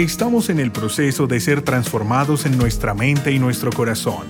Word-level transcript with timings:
Estamos 0.00 0.48
en 0.48 0.60
el 0.60 0.72
proceso 0.72 1.26
de 1.26 1.40
ser 1.40 1.60
transformados 1.60 2.46
en 2.46 2.56
nuestra 2.56 2.94
mente 2.94 3.32
y 3.32 3.38
nuestro 3.38 3.70
corazón, 3.70 4.26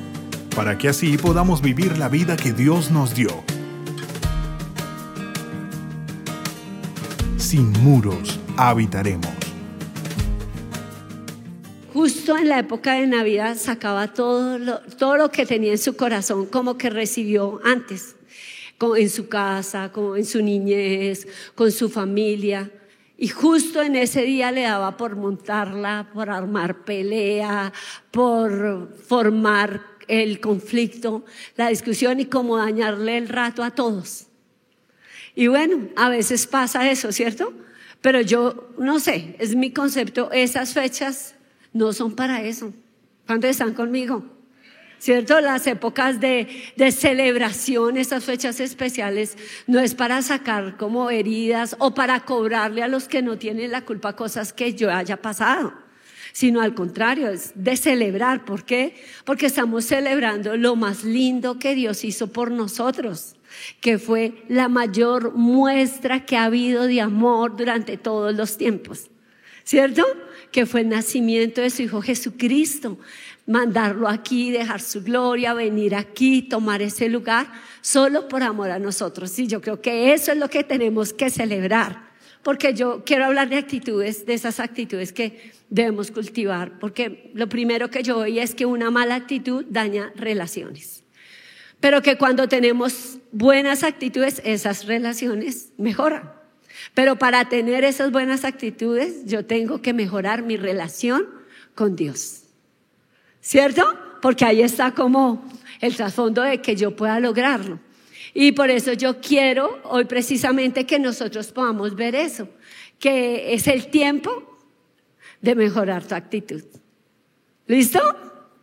para 0.56 0.76
que 0.76 0.88
así 0.88 1.16
podamos 1.16 1.62
vivir 1.62 1.96
la 1.96 2.08
vida 2.08 2.36
que 2.36 2.52
Dios 2.52 2.90
nos 2.90 3.14
dio. 3.14 3.30
Sin 7.36 7.70
muros 7.84 8.40
habitaremos. 8.56 9.30
Justo 11.94 12.36
en 12.36 12.48
la 12.48 12.58
época 12.58 12.94
de 12.94 13.06
Navidad 13.06 13.56
sacaba 13.56 14.12
todo 14.12 14.58
lo, 14.58 14.80
todo 14.98 15.16
lo 15.18 15.30
que 15.30 15.46
tenía 15.46 15.70
en 15.70 15.78
su 15.78 15.94
corazón, 15.94 16.46
como 16.46 16.76
que 16.76 16.90
recibió 16.90 17.60
antes, 17.62 18.16
en 18.96 19.08
su 19.08 19.28
casa, 19.28 19.92
como 19.92 20.16
en 20.16 20.24
su 20.24 20.42
niñez, 20.42 21.28
con 21.54 21.70
su 21.70 21.88
familia. 21.88 22.72
Y 23.22 23.28
justo 23.28 23.82
en 23.82 23.96
ese 23.96 24.22
día 24.22 24.50
le 24.50 24.62
daba 24.62 24.96
por 24.96 25.14
montarla, 25.14 26.08
por 26.14 26.30
armar 26.30 26.86
pelea, 26.86 27.70
por 28.10 28.96
formar 29.06 29.82
el 30.08 30.40
conflicto, 30.40 31.26
la 31.54 31.68
discusión 31.68 32.18
y 32.18 32.24
cómo 32.24 32.56
dañarle 32.56 33.18
el 33.18 33.28
rato 33.28 33.62
a 33.62 33.72
todos. 33.72 34.28
Y 35.34 35.48
bueno, 35.48 35.90
a 35.96 36.08
veces 36.08 36.46
pasa 36.46 36.90
eso, 36.90 37.12
¿cierto? 37.12 37.52
Pero 38.00 38.22
yo 38.22 38.70
no 38.78 38.98
sé, 38.98 39.36
es 39.38 39.54
mi 39.54 39.70
concepto, 39.70 40.32
esas 40.32 40.72
fechas 40.72 41.34
no 41.74 41.92
son 41.92 42.16
para 42.16 42.42
eso. 42.42 42.72
¿Cuándo 43.26 43.48
están 43.48 43.74
conmigo? 43.74 44.24
¿Cierto? 45.00 45.40
Las 45.40 45.66
épocas 45.66 46.20
de, 46.20 46.72
de, 46.76 46.92
celebración, 46.92 47.96
esas 47.96 48.22
fechas 48.24 48.60
especiales, 48.60 49.36
no 49.66 49.80
es 49.80 49.96
para 49.96 50.22
sacar 50.22 50.76
como 50.76 51.10
heridas 51.10 51.74
o 51.80 51.94
para 51.94 52.20
cobrarle 52.20 52.84
a 52.84 52.88
los 52.88 53.08
que 53.08 53.22
no 53.22 53.36
tienen 53.38 53.72
la 53.72 53.80
culpa 53.84 54.14
cosas 54.14 54.52
que 54.52 54.74
yo 54.74 54.92
haya 54.92 55.16
pasado, 55.16 55.72
sino 56.32 56.60
al 56.60 56.74
contrario, 56.74 57.28
es 57.30 57.52
de 57.56 57.76
celebrar. 57.76 58.44
¿Por 58.44 58.64
qué? 58.64 59.02
Porque 59.24 59.46
estamos 59.46 59.86
celebrando 59.86 60.56
lo 60.56 60.76
más 60.76 61.02
lindo 61.02 61.58
que 61.58 61.74
Dios 61.74 62.04
hizo 62.04 62.28
por 62.28 62.52
nosotros 62.52 63.34
que 63.80 63.98
fue 63.98 64.44
la 64.48 64.68
mayor 64.68 65.34
muestra 65.34 66.24
que 66.24 66.36
ha 66.36 66.44
habido 66.44 66.86
de 66.86 67.00
amor 67.00 67.56
durante 67.56 67.96
todos 67.96 68.32
los 68.32 68.56
tiempos. 68.56 69.10
¿Cierto? 69.64 70.04
Que 70.50 70.66
fue 70.66 70.80
el 70.80 70.88
nacimiento 70.88 71.60
de 71.60 71.70
su 71.70 71.82
Hijo 71.82 72.02
Jesucristo 72.02 72.98
mandarlo 73.50 74.06
aquí, 74.06 74.52
dejar 74.52 74.80
su 74.80 75.02
gloria, 75.02 75.54
venir 75.54 75.96
aquí, 75.96 76.42
tomar 76.42 76.82
ese 76.82 77.08
lugar, 77.08 77.48
solo 77.80 78.28
por 78.28 78.44
amor 78.44 78.70
a 78.70 78.78
nosotros. 78.78 79.36
Y 79.40 79.48
yo 79.48 79.60
creo 79.60 79.80
que 79.80 80.12
eso 80.12 80.30
es 80.30 80.38
lo 80.38 80.48
que 80.48 80.62
tenemos 80.62 81.12
que 81.12 81.30
celebrar, 81.30 82.10
porque 82.44 82.74
yo 82.74 83.02
quiero 83.04 83.24
hablar 83.24 83.48
de 83.48 83.56
actitudes, 83.56 84.24
de 84.24 84.34
esas 84.34 84.60
actitudes 84.60 85.12
que 85.12 85.50
debemos 85.68 86.12
cultivar, 86.12 86.78
porque 86.78 87.32
lo 87.34 87.48
primero 87.48 87.90
que 87.90 88.04
yo 88.04 88.18
oí 88.18 88.38
es 88.38 88.54
que 88.54 88.66
una 88.66 88.92
mala 88.92 89.16
actitud 89.16 89.64
daña 89.68 90.12
relaciones, 90.14 91.02
pero 91.80 92.02
que 92.02 92.16
cuando 92.16 92.46
tenemos 92.46 93.18
buenas 93.32 93.82
actitudes, 93.82 94.40
esas 94.44 94.86
relaciones 94.86 95.72
mejoran. 95.76 96.39
Pero 96.94 97.16
para 97.16 97.48
tener 97.48 97.84
esas 97.84 98.10
buenas 98.12 98.44
actitudes, 98.44 99.26
yo 99.26 99.44
tengo 99.44 99.82
que 99.82 99.92
mejorar 99.92 100.42
mi 100.42 100.56
relación 100.56 101.26
con 101.74 101.96
Dios. 101.96 102.42
¿Cierto? 103.40 103.98
Porque 104.20 104.44
ahí 104.44 104.62
está 104.62 104.92
como 104.92 105.44
el 105.80 105.96
trasfondo 105.96 106.42
de 106.42 106.60
que 106.60 106.76
yo 106.76 106.94
pueda 106.94 107.20
lograrlo. 107.20 107.78
Y 108.34 108.52
por 108.52 108.70
eso 108.70 108.92
yo 108.92 109.20
quiero 109.20 109.80
hoy 109.84 110.04
precisamente 110.04 110.86
que 110.86 110.98
nosotros 110.98 111.48
podamos 111.52 111.94
ver 111.96 112.14
eso, 112.14 112.48
que 112.98 113.54
es 113.54 113.66
el 113.66 113.88
tiempo 113.88 114.58
de 115.40 115.54
mejorar 115.54 116.04
tu 116.04 116.14
actitud. 116.14 116.62
¿Listo? 117.66 118.00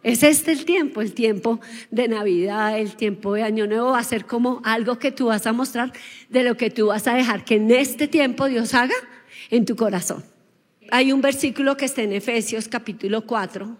Es 0.07 0.23
este 0.23 0.53
el 0.53 0.63
tiempo, 0.63 1.01
el 1.01 1.11
tiempo 1.11 1.59
de 1.91 2.07
Navidad, 2.07 2.79
el 2.79 2.95
tiempo 2.95 3.33
de 3.33 3.43
Año 3.43 3.67
Nuevo 3.67 3.91
va 3.91 3.99
a 3.99 4.03
ser 4.05 4.25
como 4.25 4.61
algo 4.63 4.99
que 4.99 5.11
tú 5.11 5.25
vas 5.25 5.45
a 5.45 5.51
mostrar 5.51 5.91
de 6.29 6.43
lo 6.43 6.55
que 6.55 6.69
tú 6.69 6.85
vas 6.85 7.07
a 7.07 7.13
dejar 7.13 7.43
que 7.43 7.55
en 7.55 7.69
este 7.71 8.07
tiempo 8.07 8.45
Dios 8.45 8.73
haga 8.73 8.95
en 9.49 9.65
tu 9.65 9.75
corazón. 9.75 10.23
Hay 10.91 11.11
un 11.11 11.19
versículo 11.19 11.75
que 11.75 11.83
está 11.83 12.03
en 12.03 12.13
Efesios 12.13 12.69
capítulo 12.69 13.25
4, 13.25 13.77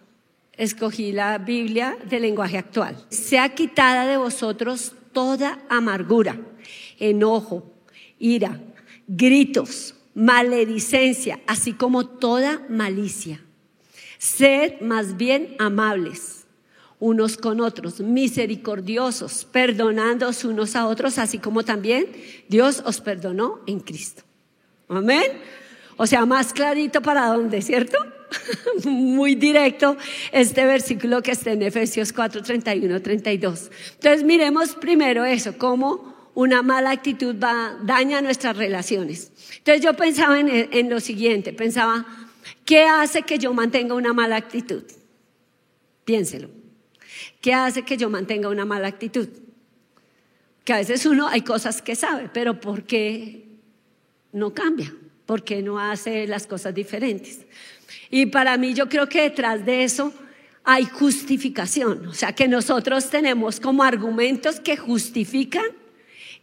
escogí 0.51 1.13
la 1.13 1.37
Biblia 1.37 1.97
del 2.09 2.23
lenguaje 2.23 2.57
actual. 2.57 3.05
Sea 3.07 3.55
quitada 3.55 4.05
de 4.05 4.17
vosotros 4.17 4.95
toda 5.13 5.59
amargura, 5.69 6.37
enojo, 6.99 7.71
ira, 8.19 8.59
gritos, 9.07 9.95
maledicencia, 10.13 11.39
así 11.47 11.71
como 11.71 12.05
toda 12.05 12.65
malicia. 12.67 13.46
Sed 14.17 14.81
más 14.81 15.17
bien 15.17 15.55
amables 15.59 16.37
unos 16.99 17.37
con 17.37 17.61
otros, 17.61 17.99
misericordiosos, 17.99 19.45
perdonándoos 19.45 20.43
unos 20.45 20.75
a 20.75 20.87
otros, 20.87 21.17
así 21.19 21.37
como 21.37 21.63
también 21.63 22.07
Dios 22.47 22.81
os 22.85 23.01
perdonó 23.01 23.59
en 23.67 23.79
Cristo. 23.79 24.23
Amén. 24.89 25.23
O 25.97 26.07
sea, 26.07 26.25
más 26.25 26.53
clarito 26.53 27.01
para 27.01 27.27
dónde, 27.27 27.61
¿cierto? 27.61 27.97
muy 28.85 29.35
directo 29.35 29.97
este 30.31 30.65
versículo 30.65 31.21
que 31.21 31.31
está 31.31 31.51
en 31.51 31.61
Efesios 31.61 32.13
4, 32.13 32.41
31, 32.41 33.01
32. 33.01 33.71
Entonces 33.93 34.23
miremos 34.23 34.75
primero 34.75 35.23
eso, 35.25 35.57
cómo 35.57 36.15
una 36.33 36.61
mala 36.61 36.91
actitud 36.91 37.35
va, 37.41 37.77
daña 37.83 38.21
nuestras 38.21 38.57
relaciones. 38.57 39.31
Entonces 39.57 39.83
yo 39.83 39.93
pensaba 39.95 40.39
en, 40.39 40.49
en 40.49 40.89
lo 40.89 40.99
siguiente, 40.99 41.53
pensaba, 41.53 42.05
¿qué 42.65 42.83
hace 42.83 43.23
que 43.23 43.37
yo 43.39 43.53
mantenga 43.53 43.95
una 43.95 44.13
mala 44.13 44.35
actitud? 44.35 44.83
Piénselo. 46.05 46.49
¿Qué 47.41 47.53
hace 47.53 47.83
que 47.83 47.97
yo 47.97 48.09
mantenga 48.09 48.49
una 48.49 48.65
mala 48.65 48.87
actitud? 48.87 49.27
Que 50.63 50.73
a 50.73 50.77
veces 50.77 51.05
uno 51.05 51.27
hay 51.27 51.41
cosas 51.41 51.81
que 51.81 51.95
sabe, 51.95 52.29
pero 52.33 52.59
¿por 52.59 52.83
qué 52.83 53.45
no 54.31 54.53
cambia? 54.53 54.93
¿Por 55.25 55.43
qué 55.43 55.61
no 55.61 55.79
hace 55.79 56.27
las 56.27 56.47
cosas 56.47 56.73
diferentes? 56.73 57.45
Y 58.09 58.27
para 58.27 58.57
mí 58.57 58.73
yo 58.73 58.89
creo 58.89 59.07
que 59.07 59.21
detrás 59.21 59.65
de 59.65 59.83
eso 59.83 60.13
hay 60.63 60.85
justificación, 60.85 62.07
o 62.07 62.13
sea 62.13 62.33
que 62.33 62.49
nosotros 62.49 63.09
tenemos 63.09 63.61
como 63.61 63.83
argumentos 63.83 64.59
que 64.59 64.75
justifican 64.75 65.65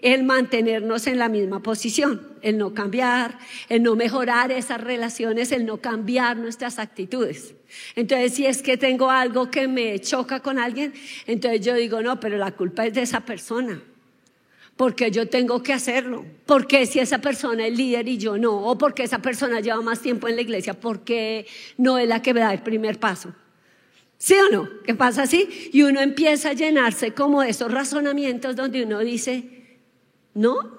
el 0.05 0.23
mantenernos 0.23 1.07
en 1.07 1.19
la 1.19 1.31
misma 1.31 1.63
posición, 1.63 2.21
el 2.43 2.59
no 2.59 2.75
cambiar, 2.75 3.39
el 3.71 3.83
no 3.83 3.97
mejorar 3.97 4.53
esas 4.53 4.79
relaciones, 4.83 5.51
el 5.51 5.65
no 5.65 5.79
cambiar 5.79 6.37
nuestras 6.37 6.79
actitudes. 6.79 7.55
Entonces, 7.97 8.35
si 8.35 8.45
es 8.45 8.63
que 8.63 8.77
tengo 8.77 9.11
algo 9.11 9.51
que 9.51 9.67
me 9.67 9.99
choca 10.01 10.41
con 10.41 10.59
alguien, 10.59 10.93
entonces 11.27 11.65
yo 11.65 11.75
digo, 11.75 12.03
no, 12.03 12.21
pero 12.21 12.37
la 12.37 12.53
culpa 12.53 12.85
es 12.85 12.93
de 12.93 13.01
esa 13.01 13.21
persona 13.21 13.83
porque 14.77 15.11
yo 15.13 15.29
tengo 15.29 15.63
que 15.63 15.73
hacerlo, 15.73 16.27
porque 16.47 16.85
si 16.85 16.99
esa 16.99 17.19
persona 17.19 17.65
es 17.65 17.79
líder 17.79 18.09
y 18.09 18.19
yo 18.19 18.37
no, 18.37 18.57
o 18.57 18.77
porque 18.77 19.05
esa 19.05 19.21
persona 19.21 19.61
lleva 19.61 19.81
más 19.83 20.01
tiempo 20.01 20.27
en 20.27 20.35
la 20.35 20.43
iglesia, 20.43 20.75
porque 20.75 21.47
no 21.79 21.97
es 21.97 22.09
la 22.09 22.21
que 22.21 22.35
me 22.35 22.41
da 22.41 22.53
el 22.53 22.61
primer 22.61 22.99
paso. 22.99 23.33
¿Sí 24.19 24.35
o 24.35 24.51
no? 24.51 24.69
¿Qué 24.85 24.95
pasa 24.97 25.23
así? 25.23 25.71
Y 25.73 25.83
uno 25.83 26.01
empieza 26.01 26.51
a 26.51 26.53
llenarse 26.55 27.13
como 27.13 27.43
de 27.43 27.51
esos 27.51 27.71
razonamientos 27.71 28.57
donde 28.57 28.83
uno 28.83 28.99
dice, 28.99 29.64
no, 30.35 30.79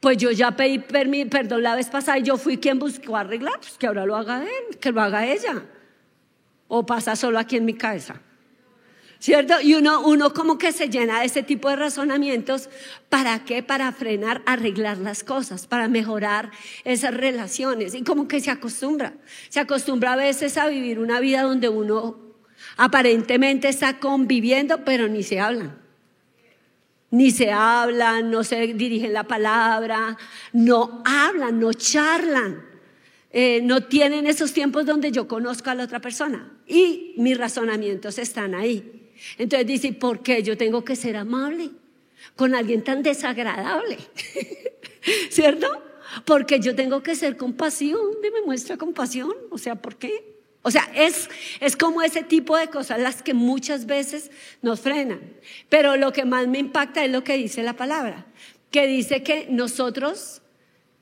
pues 0.00 0.16
yo 0.18 0.30
ya 0.30 0.52
pedí 0.52 0.78
perdón 0.78 1.62
la 1.62 1.74
vez 1.74 1.88
pasada 1.88 2.18
y 2.18 2.22
yo 2.22 2.36
fui 2.36 2.58
quien 2.58 2.78
buscó 2.78 3.16
arreglar, 3.16 3.58
pues 3.60 3.78
que 3.78 3.86
ahora 3.86 4.06
lo 4.06 4.16
haga 4.16 4.42
él, 4.42 4.78
que 4.78 4.92
lo 4.92 5.00
haga 5.00 5.26
ella. 5.26 5.64
O 6.68 6.84
pasa 6.84 7.16
solo 7.16 7.38
aquí 7.38 7.56
en 7.56 7.64
mi 7.64 7.74
cabeza. 7.74 8.20
¿Cierto? 9.20 9.54
Y 9.60 9.74
uno, 9.74 10.02
uno 10.02 10.32
como 10.32 10.58
que 10.58 10.70
se 10.70 10.88
llena 10.88 11.20
de 11.20 11.26
ese 11.26 11.42
tipo 11.42 11.68
de 11.68 11.74
razonamientos. 11.74 12.68
¿Para 13.08 13.44
qué? 13.44 13.64
Para 13.64 13.90
frenar, 13.90 14.42
arreglar 14.46 14.98
las 14.98 15.24
cosas, 15.24 15.66
para 15.66 15.88
mejorar 15.88 16.52
esas 16.84 17.14
relaciones. 17.14 17.94
Y 17.94 18.04
como 18.04 18.28
que 18.28 18.38
se 18.40 18.52
acostumbra. 18.52 19.14
Se 19.48 19.58
acostumbra 19.58 20.12
a 20.12 20.16
veces 20.16 20.56
a 20.56 20.68
vivir 20.68 21.00
una 21.00 21.18
vida 21.18 21.42
donde 21.42 21.68
uno 21.68 22.16
aparentemente 22.76 23.68
está 23.68 23.98
conviviendo, 23.98 24.84
pero 24.84 25.08
ni 25.08 25.24
se 25.24 25.40
hablan. 25.40 25.87
Ni 27.10 27.30
se 27.30 27.50
hablan, 27.50 28.30
no 28.30 28.44
se 28.44 28.74
dirigen 28.74 29.12
la 29.12 29.24
palabra, 29.24 30.16
no 30.52 31.02
hablan, 31.04 31.58
no 31.58 31.72
charlan. 31.72 32.66
Eh, 33.30 33.60
no 33.62 33.84
tienen 33.84 34.26
esos 34.26 34.52
tiempos 34.52 34.86
donde 34.86 35.12
yo 35.12 35.28
conozco 35.28 35.70
a 35.70 35.74
la 35.74 35.84
otra 35.84 36.00
persona. 36.00 36.52
Y 36.66 37.14
mis 37.16 37.36
razonamientos 37.36 38.18
están 38.18 38.54
ahí. 38.54 39.10
Entonces 39.38 39.66
dice, 39.66 39.92
¿por 39.92 40.22
qué 40.22 40.42
yo 40.42 40.56
tengo 40.56 40.84
que 40.84 40.96
ser 40.96 41.16
amable 41.16 41.70
con 42.36 42.54
alguien 42.54 42.84
tan 42.84 43.02
desagradable? 43.02 43.98
¿Cierto? 45.30 45.66
Porque 46.24 46.60
yo 46.60 46.74
tengo 46.74 47.02
que 47.02 47.14
ser 47.14 47.36
compasivo. 47.36 47.98
¿Dónde 47.98 48.30
me 48.30 48.42
muestra 48.42 48.76
compasión? 48.76 49.32
O 49.50 49.58
sea, 49.58 49.74
¿por 49.76 49.96
qué? 49.96 50.37
O 50.62 50.70
sea, 50.70 50.90
es, 50.94 51.28
es 51.60 51.76
como 51.76 52.02
ese 52.02 52.22
tipo 52.22 52.56
de 52.56 52.68
cosas 52.68 53.00
las 53.00 53.22
que 53.22 53.34
muchas 53.34 53.86
veces 53.86 54.30
nos 54.60 54.80
frenan. 54.80 55.20
Pero 55.68 55.96
lo 55.96 56.12
que 56.12 56.24
más 56.24 56.46
me 56.48 56.58
impacta 56.58 57.04
es 57.04 57.10
lo 57.10 57.24
que 57.24 57.36
dice 57.36 57.62
la 57.62 57.74
palabra, 57.74 58.26
que 58.70 58.86
dice 58.86 59.22
que 59.22 59.46
nosotros 59.50 60.42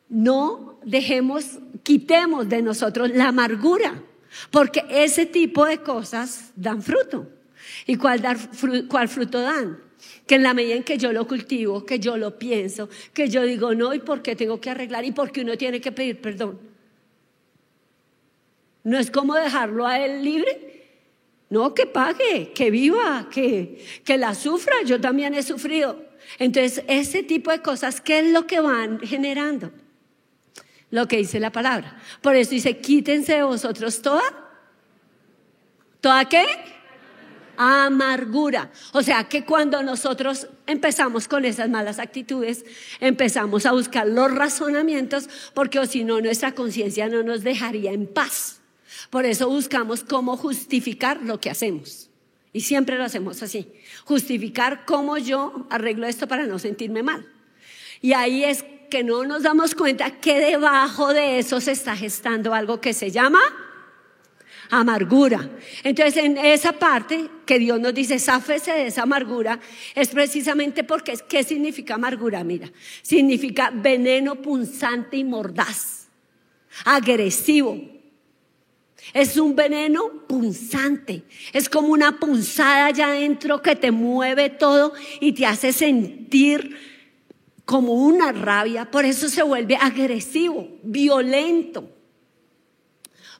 no 0.08 0.79
dejemos, 0.85 1.58
quitemos 1.82 2.49
de 2.49 2.62
nosotros 2.62 3.11
la 3.11 3.29
amargura. 3.29 4.03
Porque 4.50 4.85
ese 4.91 5.26
tipo 5.26 5.64
de 5.64 5.79
cosas 5.79 6.53
dan 6.56 6.82
fruto. 6.82 7.29
¿Y 7.87 7.97
cuál, 7.97 8.23
cuál 8.88 9.08
fruto 9.08 9.41
dan? 9.41 9.79
Que 10.26 10.37
en 10.37 10.43
la 10.43 10.55
medida 10.55 10.75
en 10.75 10.85
que 10.85 10.99
yo 10.99 11.12
lo 11.12 11.26
cultivo, 11.26 11.85
que 11.85 11.99
yo 11.99 12.17
lo 12.17 12.38
pienso, 12.38 12.88
que 13.12 13.29
yo 13.29 13.43
digo 13.43 13.75
no 13.75 13.94
y 13.94 14.00
por 14.00 14.23
qué 14.23 14.37
tengo 14.37 14.61
que 14.61 14.70
arreglar 14.70 15.05
y 15.05 15.12
por 15.12 15.32
qué 15.32 15.41
uno 15.41 15.56
tiene 15.56 15.81
que 15.81 15.93
pedir 15.93 16.20
perdón. 16.20 16.75
No 18.87 18.97
es 18.97 19.11
como 19.11 19.35
dejarlo 19.35 19.85
a 19.85 19.99
él 19.99 20.23
libre. 20.23 20.87
No, 21.50 21.75
que 21.75 21.87
pague, 21.87 22.53
que 22.55 22.71
viva, 22.71 23.29
que, 23.33 23.85
que 24.05 24.17
la 24.17 24.33
sufra. 24.33 24.77
Yo 24.85 25.00
también 25.00 25.35
he 25.35 25.43
sufrido. 25.43 26.05
Entonces, 26.38 26.85
ese 26.87 27.25
tipo 27.25 27.50
de 27.50 27.62
cosas, 27.62 28.00
¿qué 28.00 28.21
es 28.21 28.33
lo 28.33 28.47
que 28.47 28.61
van 28.61 29.00
generando? 29.00 29.73
Lo 30.91 31.09
que 31.09 31.17
dice 31.17 31.41
la 31.41 31.50
palabra. 31.50 32.00
Por 32.23 32.37
eso 32.37 32.53
dice, 32.53 32.79
quítense 32.79 33.35
de 33.35 33.43
vosotros 33.43 34.03
toda. 34.03 34.23
¿Toda 36.00 36.25
qué? 36.27 36.47
Amargura. 37.56 38.71
O 38.93 39.03
sea 39.03 39.25
que 39.25 39.44
cuando 39.44 39.82
nosotros 39.82 40.47
empezamos 40.65 41.27
con 41.27 41.44
esas 41.44 41.69
malas 41.69 41.99
actitudes, 41.99 42.65
empezamos 43.00 43.67
a 43.67 43.73
buscar 43.73 44.06
los 44.06 44.32
razonamientos, 44.32 45.29
porque 45.55 45.81
o 45.81 45.87
si 45.87 46.05
no, 46.05 46.21
nuestra 46.21 46.55
conciencia 46.55 47.09
no 47.09 47.25
nos 47.25 47.43
dejaría 47.43 47.91
en 47.91 48.06
paz. 48.06 48.61
Por 49.11 49.25
eso 49.25 49.49
buscamos 49.49 50.03
cómo 50.05 50.37
justificar 50.37 51.23
lo 51.23 51.41
que 51.41 51.50
hacemos. 51.50 52.11
Y 52.53 52.62
siempre 52.62 52.97
lo 52.97 53.05
hacemos 53.05 53.43
así. 53.43 53.70
Justificar 54.05 54.85
cómo 54.87 55.19
yo 55.19 55.67
arreglo 55.70 56.06
esto 56.06 56.26
para 56.26 56.47
no 56.47 56.58
sentirme 56.58 57.03
mal. 57.03 57.26
Y 58.00 58.12
ahí 58.12 58.44
es 58.44 58.64
que 58.91 59.05
no 59.05 59.25
nos 59.25 59.43
damos 59.43 59.75
cuenta 59.75 60.11
que 60.20 60.38
debajo 60.38 61.12
de 61.12 61.38
eso 61.38 61.61
se 61.61 61.73
está 61.73 61.97
gestando 61.97 62.55
algo 62.55 62.81
que 62.81 62.93
se 62.93 63.11
llama 63.11 63.41
amargura. 64.70 65.50
Entonces, 65.82 66.25
en 66.25 66.38
esa 66.38 66.73
parte 66.73 67.29
que 67.44 67.58
Dios 67.58 67.81
nos 67.81 67.94
dice, 67.94 68.19
sáfese 68.19 68.73
de 68.73 68.87
esa 68.87 69.03
amargura, 69.03 69.61
es 69.94 70.08
precisamente 70.08 70.85
porque, 70.85 71.14
¿qué 71.29 71.44
significa 71.44 71.94
amargura? 71.94 72.43
Mira, 72.44 72.70
significa 73.03 73.70
veneno 73.73 74.37
punzante 74.37 75.17
y 75.17 75.25
mordaz, 75.25 76.08
agresivo, 76.85 77.95
es 79.12 79.37
un 79.37 79.55
veneno 79.55 80.11
punzante. 80.26 81.23
Es 81.53 81.69
como 81.69 81.88
una 81.88 82.19
punzada 82.19 82.87
allá 82.87 83.08
adentro 83.08 83.62
que 83.62 83.76
te 83.76 83.91
mueve 83.91 84.50
todo 84.50 84.93
y 85.20 85.32
te 85.32 85.47
hace 85.47 85.73
sentir 85.73 86.76
como 87.64 87.94
una 87.94 88.32
rabia. 88.32 88.91
Por 88.91 89.05
eso 89.05 89.29
se 89.29 89.43
vuelve 89.43 89.76
agresivo, 89.76 90.69
violento. 90.82 91.91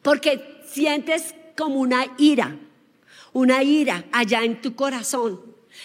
Porque 0.03 0.63
sientes 0.71 1.35
como 1.57 1.81
una 1.81 2.07
ira, 2.19 2.57
una 3.33 3.63
ira 3.63 4.05
allá 4.13 4.45
en 4.45 4.61
tu 4.61 4.75
corazón. 4.75 5.41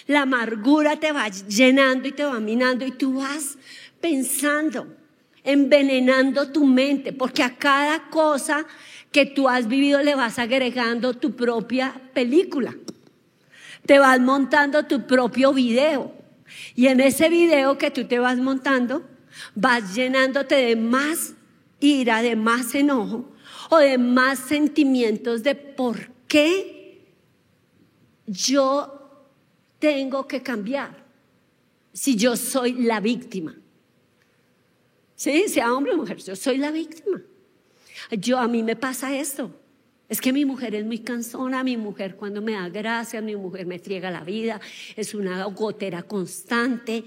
La 0.06 0.22
amargura 0.22 0.96
te 0.98 1.12
va 1.12 1.28
llenando 1.28 2.08
y 2.08 2.12
te 2.12 2.24
va 2.24 2.40
minando 2.40 2.84
y 2.86 2.92
tú 2.92 3.14
vas 3.20 3.58
pensando, 4.00 4.86
envenenando 5.44 6.50
tu 6.50 6.66
mente, 6.66 7.12
porque 7.12 7.42
a 7.42 7.56
cada 7.56 8.08
cosa 8.10 8.66
que 9.12 9.26
tú 9.26 9.48
has 9.48 9.68
vivido 9.68 10.02
le 10.02 10.14
vas 10.14 10.38
agregando 10.38 11.14
tu 11.14 11.36
propia 11.36 12.00
película. 12.14 12.74
Te 13.86 13.98
vas 13.98 14.18
montando 14.20 14.84
tu 14.86 15.06
propio 15.06 15.52
video. 15.52 16.14
Y 16.74 16.86
en 16.86 17.00
ese 17.00 17.28
video 17.28 17.78
que 17.78 17.90
tú 17.90 18.04
te 18.06 18.18
vas 18.18 18.38
montando, 18.38 19.02
vas 19.54 19.94
llenándote 19.94 20.54
de 20.54 20.76
más 20.76 21.34
ira, 21.80 22.22
de 22.22 22.36
más 22.36 22.74
enojo 22.74 23.30
o 23.70 23.78
de 23.78 23.98
más 23.98 24.38
sentimientos 24.38 25.42
de 25.42 25.54
por 25.54 26.10
qué 26.26 27.06
yo 28.26 29.28
tengo 29.78 30.26
que 30.26 30.42
cambiar 30.42 31.04
si 31.92 32.16
yo 32.16 32.36
soy 32.36 32.72
la 32.72 33.00
víctima. 33.00 33.56
Sí, 35.14 35.48
sea 35.48 35.72
hombre 35.72 35.92
o 35.92 35.96
mujer, 35.98 36.16
yo 36.18 36.34
soy 36.34 36.58
la 36.58 36.70
víctima. 36.70 37.22
Yo 38.12 38.38
a 38.38 38.48
mí 38.48 38.62
me 38.62 38.76
pasa 38.76 39.16
esto. 39.16 39.58
Es 40.08 40.20
que 40.20 40.32
mi 40.32 40.44
mujer 40.44 40.74
es 40.74 40.84
muy 40.84 40.98
cansona, 40.98 41.64
mi 41.64 41.78
mujer 41.78 42.16
cuando 42.16 42.42
me 42.42 42.52
da 42.52 42.68
gracias, 42.68 43.22
mi 43.22 43.34
mujer 43.34 43.64
me 43.64 43.78
friega 43.78 44.10
la 44.10 44.20
vida, 44.20 44.60
es 44.94 45.14
una 45.14 45.42
gotera 45.44 46.02
constante, 46.02 47.02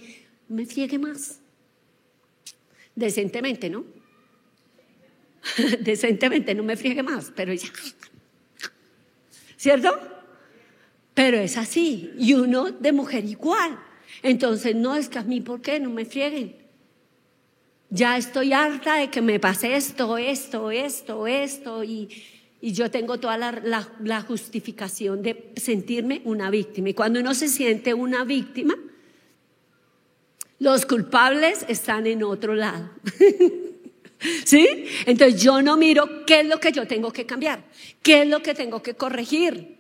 me 0.48 0.66
friegue 0.66 0.98
más. 0.98 1.40
Decentemente, 2.96 3.70
¿no? 3.70 3.86
Decentemente, 5.82 6.56
no 6.56 6.64
me 6.64 6.76
friegue 6.76 7.04
más, 7.04 7.32
pero 7.36 7.54
ya. 7.54 7.70
¿Cierto? 9.56 10.00
Pero 11.14 11.38
es 11.38 11.58
así. 11.58 12.12
Y 12.18 12.34
uno 12.34 12.72
de 12.72 12.92
mujer 12.92 13.26
igual. 13.26 13.80
Entonces, 14.24 14.76
no 14.76 14.96
es 14.96 15.10
que 15.10 15.20
a 15.20 15.24
mí, 15.24 15.42
¿por 15.42 15.62
qué 15.62 15.80
no 15.80 15.92
me 15.92 16.06
frieguen? 16.06 16.65
Ya 17.90 18.18
estoy 18.18 18.54
harta 18.54 18.96
de 18.96 19.10
que 19.10 19.22
me 19.22 19.40
pase 19.40 19.76
esto, 19.76 20.18
esto, 20.18 20.72
esto, 20.72 21.28
esto, 21.28 21.84
y, 21.84 22.10
yo 22.62 22.90
tengo 22.90 23.20
toda 23.20 23.38
la, 23.38 24.22
justificación 24.22 25.22
de 25.22 25.52
sentirme 25.56 26.22
una 26.26 26.50
víctima. 26.50 26.90
Y 26.90 26.94
cuando 26.96 27.20
uno 27.20 27.36
se 27.36 27.48
siente 27.48 27.94
una 27.94 28.24
víctima, 28.24 28.74
los 30.58 30.86
culpables 30.88 31.64
están 31.68 32.08
en 32.08 32.24
otro 32.24 32.56
lado. 32.56 32.90
¿Sí? 34.46 34.86
Entonces 35.06 35.42
yo 35.42 35.62
no 35.62 35.78
miro 35.78 36.26
qué 36.26 36.40
es 36.40 36.48
lo 36.48 36.60
que 36.60 36.72
yo 36.72 36.88
tengo 36.88 37.12
que 37.12 37.28
cambiar, 37.28 37.64
qué 38.02 38.24
es 38.24 38.28
lo 38.28 38.42
que 38.42 38.56
tengo 38.56 38.82
que 38.82 38.96
corregir. 38.96 39.76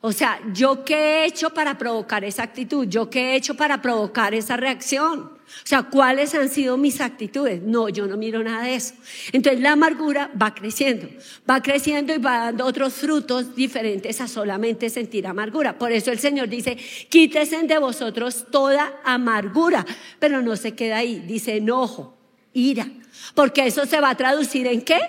O 0.00 0.12
sea, 0.12 0.40
yo 0.52 0.84
qué 0.84 0.94
he 0.96 1.26
hecho 1.26 1.50
para 1.50 1.78
provocar 1.78 2.24
esa 2.24 2.42
actitud, 2.42 2.86
yo 2.88 3.08
qué 3.08 3.32
he 3.32 3.36
hecho 3.36 3.54
para 3.54 3.80
provocar 3.80 4.34
esa 4.34 4.56
reacción. 4.56 5.33
O 5.46 5.66
sea, 5.66 5.84
¿cuáles 5.84 6.34
han 6.34 6.48
sido 6.48 6.76
mis 6.76 7.00
actitudes? 7.00 7.62
No, 7.62 7.88
yo 7.88 8.06
no 8.06 8.16
miro 8.16 8.42
nada 8.42 8.64
de 8.64 8.74
eso. 8.74 8.94
Entonces 9.32 9.60
la 9.60 9.72
amargura 9.72 10.30
va 10.40 10.54
creciendo, 10.54 11.08
va 11.48 11.62
creciendo 11.62 12.14
y 12.14 12.18
va 12.18 12.38
dando 12.38 12.66
otros 12.66 12.94
frutos 12.94 13.54
diferentes 13.54 14.20
a 14.20 14.28
solamente 14.28 14.90
sentir 14.90 15.26
amargura. 15.26 15.78
Por 15.78 15.92
eso 15.92 16.10
el 16.10 16.18
Señor 16.18 16.48
dice, 16.48 16.76
quítese 17.08 17.62
de 17.62 17.78
vosotros 17.78 18.46
toda 18.50 19.00
amargura, 19.04 19.86
pero 20.18 20.42
no 20.42 20.56
se 20.56 20.74
queda 20.74 20.98
ahí, 20.98 21.20
dice 21.20 21.56
enojo, 21.56 22.16
ira, 22.52 22.88
porque 23.34 23.66
eso 23.66 23.86
se 23.86 24.00
va 24.00 24.10
a 24.10 24.16
traducir 24.16 24.66
en 24.66 24.82
qué? 24.82 25.00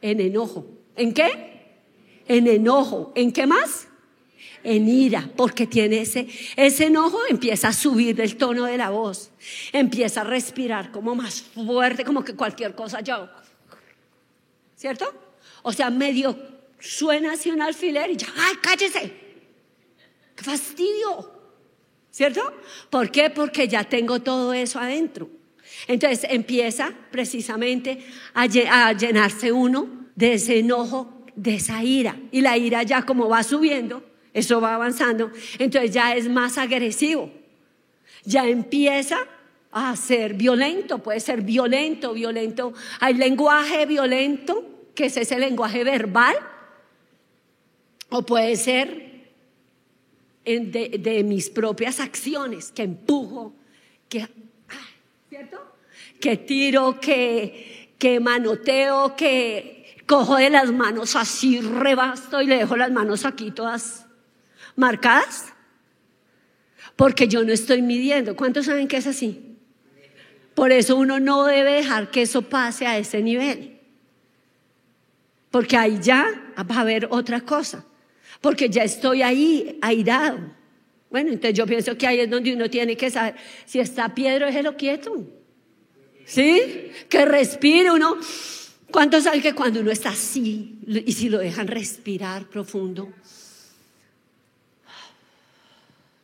En 0.00 0.20
enojo. 0.20 0.66
¿En 0.96 1.12
qué? 1.12 1.74
En 2.26 2.46
enojo. 2.46 3.12
¿En 3.14 3.32
qué 3.32 3.46
más? 3.46 3.88
En 4.66 4.88
ira, 4.88 5.30
porque 5.36 5.68
tiene 5.68 6.00
ese, 6.00 6.26
ese 6.56 6.86
enojo, 6.86 7.20
empieza 7.28 7.68
a 7.68 7.72
subir 7.72 8.20
el 8.20 8.36
tono 8.36 8.64
de 8.64 8.76
la 8.76 8.90
voz, 8.90 9.30
empieza 9.72 10.22
a 10.22 10.24
respirar 10.24 10.90
como 10.90 11.14
más 11.14 11.40
fuerte, 11.40 12.04
como 12.04 12.24
que 12.24 12.34
cualquier 12.34 12.74
cosa 12.74 13.00
yo. 13.00 13.28
¿Cierto? 14.74 15.06
O 15.62 15.72
sea, 15.72 15.88
medio 15.90 16.36
suena 16.80 17.34
así 17.34 17.50
un 17.50 17.62
alfiler 17.62 18.10
y 18.10 18.16
ya, 18.16 18.26
¡ay, 18.36 18.56
cállese! 18.60 19.12
¡Qué 20.34 20.44
fastidio! 20.44 21.32
¿Cierto? 22.10 22.42
¿Por 22.90 23.10
qué? 23.10 23.30
Porque 23.30 23.68
ya 23.68 23.84
tengo 23.84 24.20
todo 24.20 24.52
eso 24.52 24.80
adentro. 24.80 25.30
Entonces 25.86 26.26
empieza 26.28 26.92
precisamente 27.10 28.04
a 28.34 28.46
llenarse 28.46 29.52
uno 29.52 30.08
de 30.16 30.34
ese 30.34 30.58
enojo, 30.58 31.24
de 31.36 31.54
esa 31.54 31.84
ira. 31.84 32.16
Y 32.32 32.40
la 32.40 32.56
ira 32.56 32.82
ya 32.82 33.02
como 33.02 33.28
va 33.28 33.42
subiendo, 33.44 34.02
eso 34.36 34.60
va 34.60 34.74
avanzando, 34.74 35.32
entonces 35.58 35.92
ya 35.92 36.14
es 36.14 36.28
más 36.28 36.58
agresivo, 36.58 37.30
ya 38.22 38.46
empieza 38.46 39.16
a 39.72 39.96
ser 39.96 40.34
violento, 40.34 40.98
puede 40.98 41.20
ser 41.20 41.40
violento, 41.40 42.12
violento. 42.12 42.74
Hay 43.00 43.14
lenguaje 43.14 43.86
violento, 43.86 44.90
que 44.94 45.06
es 45.06 45.16
ese 45.16 45.38
lenguaje 45.38 45.84
verbal, 45.84 46.36
o 48.10 48.26
puede 48.26 48.56
ser 48.56 49.24
de, 50.44 51.24
mis 51.24 51.48
propias 51.48 51.98
acciones, 51.98 52.72
que 52.72 52.82
empujo, 52.82 53.54
que, 54.10 54.20
ah. 54.20 54.28
Que 56.20 56.36
tiro, 56.36 57.00
que, 57.00 57.94
que 57.98 58.20
manoteo, 58.20 59.16
que 59.16 60.02
cojo 60.06 60.36
de 60.36 60.50
las 60.50 60.70
manos 60.72 61.16
así, 61.16 61.58
rebasto 61.62 62.42
y 62.42 62.46
le 62.46 62.58
dejo 62.58 62.76
las 62.76 62.92
manos 62.92 63.24
aquí 63.24 63.50
todas 63.50 64.05
marcadas? 64.76 65.52
Porque 66.94 67.28
yo 67.28 67.44
no 67.44 67.52
estoy 67.52 67.82
midiendo. 67.82 68.36
¿Cuántos 68.36 68.66
saben 68.66 68.88
que 68.88 68.96
es 68.98 69.06
así? 69.06 69.56
Por 70.54 70.72
eso 70.72 70.96
uno 70.96 71.20
no 71.20 71.44
debe 71.44 71.72
dejar 71.72 72.10
que 72.10 72.22
eso 72.22 72.42
pase 72.42 72.86
a 72.86 72.96
ese 72.96 73.22
nivel. 73.22 73.78
Porque 75.50 75.76
ahí 75.76 75.98
ya 76.00 76.24
va 76.58 76.76
a 76.76 76.80
haber 76.80 77.08
otra 77.10 77.42
cosa. 77.42 77.84
Porque 78.40 78.70
ya 78.70 78.82
estoy 78.82 79.22
ahí 79.22 79.78
airado. 79.82 80.38
Bueno, 81.10 81.30
entonces 81.30 81.56
yo 81.56 81.66
pienso 81.66 81.96
que 81.96 82.06
ahí 82.06 82.20
es 82.20 82.30
donde 82.30 82.54
uno 82.54 82.68
tiene 82.70 82.96
que 82.96 83.10
saber 83.10 83.36
si 83.64 83.78
está 83.78 84.14
piedra, 84.14 84.46
déjelo 84.46 84.76
quieto. 84.76 85.26
¿Sí? 86.24 86.90
Que 87.08 87.24
respire 87.24 87.90
uno. 87.90 88.16
¿Cuántos 88.90 89.24
saben 89.24 89.42
que 89.42 89.54
cuando 89.54 89.80
uno 89.80 89.90
está 89.90 90.10
así 90.10 90.78
y 90.86 91.12
si 91.12 91.28
lo 91.28 91.38
dejan 91.38 91.68
respirar 91.68 92.46
profundo, 92.46 93.12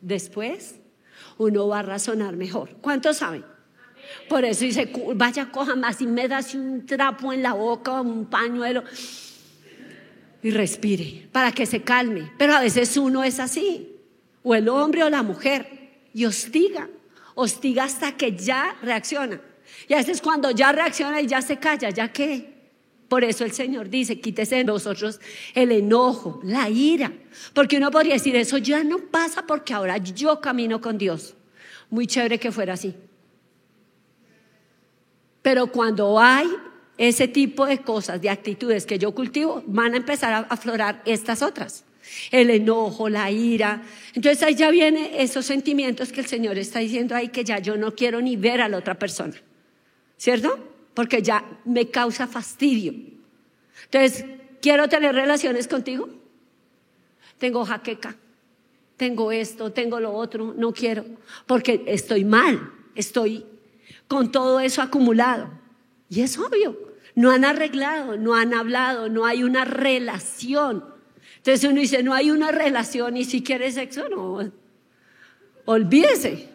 después 0.03 0.75
uno 1.37 1.67
va 1.67 1.79
a 1.79 1.83
razonar 1.83 2.35
mejor? 2.35 2.77
¿Cuántos 2.81 3.17
saben? 3.17 3.43
Por 4.29 4.45
eso 4.45 4.65
dice, 4.65 4.91
vaya, 5.15 5.49
coja 5.51 5.75
más 5.75 6.01
y 6.01 6.07
me 6.07 6.27
das 6.27 6.53
un 6.53 6.85
trapo 6.85 7.33
en 7.33 7.41
la 7.41 7.53
boca, 7.53 8.01
un 8.01 8.25
pañuelo 8.25 8.83
y 10.43 10.51
respire 10.51 11.27
para 11.31 11.51
que 11.51 11.65
se 11.65 11.81
calme. 11.81 12.31
Pero 12.37 12.53
a 12.53 12.59
veces 12.59 12.95
uno 12.97 13.23
es 13.23 13.39
así, 13.39 13.95
o 14.43 14.53
el 14.53 14.67
hombre 14.69 15.03
o 15.03 15.09
la 15.09 15.23
mujer, 15.23 16.01
y 16.13 16.25
hostiga, 16.25 16.89
hostiga 17.33 17.85
hasta 17.85 18.15
que 18.15 18.35
ya 18.35 18.75
reacciona. 18.83 19.41
Y 19.87 19.93
a 19.93 19.97
veces 19.97 20.21
cuando 20.21 20.51
ya 20.51 20.71
reacciona 20.71 21.21
y 21.21 21.27
ya 21.27 21.41
se 21.41 21.57
calla, 21.57 21.89
¿ya 21.89 22.11
qué? 22.11 22.52
Por 23.13 23.23
eso 23.23 23.45
el 23.45 23.51
Señor 23.51 23.91
dice, 23.91 24.19
quítese 24.19 24.55
de 24.55 24.63
nosotros 24.63 25.19
el 25.53 25.71
enojo, 25.71 26.41
la 26.43 26.67
ira. 26.67 27.13
Porque 27.53 27.77
uno 27.77 27.91
podría 27.91 28.15
decir, 28.15 28.35
eso 28.35 28.57
ya 28.57 28.83
no 28.83 28.97
pasa 28.97 29.45
porque 29.45 29.71
ahora 29.71 29.97
yo 29.97 30.41
camino 30.41 30.81
con 30.81 30.97
Dios. 30.97 31.35
Muy 31.91 32.07
chévere 32.07 32.39
que 32.39 32.51
fuera 32.51 32.73
así. 32.73 32.95
Pero 35.43 35.67
cuando 35.67 36.19
hay 36.19 36.47
ese 36.97 37.27
tipo 37.27 37.67
de 37.67 37.83
cosas, 37.83 38.19
de 38.19 38.31
actitudes 38.31 38.87
que 38.87 38.97
yo 38.97 39.13
cultivo, 39.13 39.63
van 39.67 39.93
a 39.93 39.97
empezar 39.97 40.33
a 40.33 40.39
aflorar 40.49 41.03
estas 41.05 41.43
otras. 41.43 41.83
El 42.31 42.49
enojo, 42.49 43.09
la 43.09 43.29
ira. 43.29 43.83
Entonces 44.15 44.41
ahí 44.41 44.55
ya 44.55 44.71
vienen 44.71 45.11
esos 45.13 45.45
sentimientos 45.45 46.11
que 46.11 46.21
el 46.21 46.25
Señor 46.25 46.57
está 46.57 46.79
diciendo 46.79 47.13
ahí 47.13 47.27
que 47.27 47.43
ya 47.43 47.59
yo 47.59 47.77
no 47.77 47.93
quiero 47.93 48.21
ni 48.21 48.37
ver 48.37 48.59
a 48.59 48.69
la 48.69 48.77
otra 48.77 48.97
persona. 48.97 49.35
¿Cierto? 50.17 50.72
Porque 50.93 51.21
ya 51.21 51.43
me 51.65 51.89
causa 51.89 52.27
fastidio. 52.27 52.93
Entonces, 53.85 54.25
¿quiero 54.61 54.87
tener 54.87 55.15
relaciones 55.15 55.67
contigo? 55.67 56.09
Tengo 57.37 57.65
jaqueca, 57.65 58.15
tengo 58.97 59.31
esto, 59.31 59.71
tengo 59.71 59.99
lo 59.99 60.13
otro, 60.13 60.53
no 60.55 60.71
quiero, 60.71 61.03
porque 61.45 61.83
estoy 61.87 62.23
mal, 62.23 62.71
estoy 62.95 63.45
con 64.07 64.31
todo 64.31 64.59
eso 64.59 64.81
acumulado. 64.81 65.49
Y 66.09 66.21
es 66.21 66.37
obvio, 66.37 66.77
no 67.15 67.31
han 67.31 67.43
arreglado, 67.43 68.17
no 68.17 68.35
han 68.35 68.53
hablado, 68.53 69.09
no 69.09 69.25
hay 69.25 69.43
una 69.43 69.65
relación. 69.65 70.85
Entonces 71.37 71.69
uno 71.69 71.81
dice, 71.81 72.03
no 72.03 72.13
hay 72.13 72.31
una 72.31 72.51
relación 72.51 73.17
y 73.17 73.25
si 73.25 73.43
quiere 73.43 73.71
sexo, 73.71 74.07
no. 74.09 74.51
Olvídese. 75.65 76.49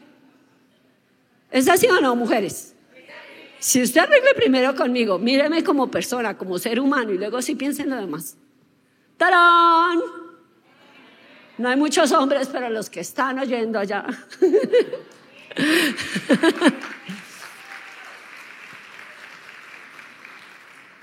¿Es 1.50 1.68
así 1.68 1.86
o 1.86 2.00
no, 2.00 2.14
mujeres? 2.14 2.74
Si 3.58 3.82
usted 3.82 4.02
arregle 4.02 4.34
primero 4.34 4.74
conmigo, 4.74 5.18
míreme 5.18 5.64
como 5.64 5.90
persona, 5.90 6.36
como 6.36 6.58
ser 6.58 6.78
humano 6.78 7.12
y 7.12 7.18
luego 7.18 7.42
sí 7.42 7.56
piense 7.56 7.82
en 7.82 7.90
lo 7.90 7.96
demás. 7.96 8.36
¡Tarán! 9.16 9.98
No 11.58 11.68
hay 11.68 11.76
muchos 11.76 12.12
hombres, 12.12 12.48
pero 12.52 12.70
los 12.70 12.88
que 12.88 13.00
están 13.00 13.38
oyendo 13.40 13.80
allá. 13.80 14.06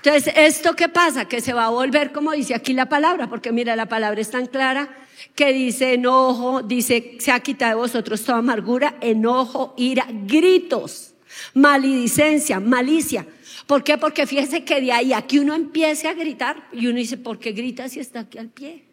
Entonces, 0.02 0.32
¿esto 0.36 0.74
qué 0.74 0.88
pasa? 0.88 1.26
Que 1.26 1.40
se 1.40 1.52
va 1.52 1.64
a 1.66 1.70
volver 1.70 2.12
como 2.12 2.30
dice 2.30 2.54
aquí 2.54 2.72
la 2.72 2.86
palabra, 2.88 3.28
porque 3.28 3.50
mira, 3.52 3.74
la 3.74 3.86
palabra 3.86 4.20
es 4.20 4.30
tan 4.30 4.46
clara 4.46 4.88
que 5.34 5.52
dice 5.52 5.94
enojo, 5.94 6.62
dice, 6.62 7.16
se 7.18 7.32
ha 7.32 7.40
quitado 7.40 7.70
de 7.72 7.76
vosotros 7.76 8.22
toda 8.22 8.38
amargura, 8.38 8.94
enojo, 9.00 9.74
ira, 9.76 10.06
gritos, 10.08 11.15
maledicencia, 11.54 12.60
malicia. 12.60 13.26
¿Por 13.66 13.82
qué? 13.82 13.98
Porque 13.98 14.26
fíjese 14.26 14.64
que 14.64 14.80
de 14.80 14.92
ahí 14.92 15.12
aquí 15.12 15.38
uno 15.38 15.54
empiece 15.54 16.08
a 16.08 16.14
gritar 16.14 16.68
y 16.72 16.86
uno 16.86 16.98
dice, 16.98 17.16
¿por 17.16 17.38
qué 17.38 17.52
grita 17.52 17.88
si 17.88 18.00
está 18.00 18.20
aquí 18.20 18.38
al 18.38 18.48
pie? 18.48 18.84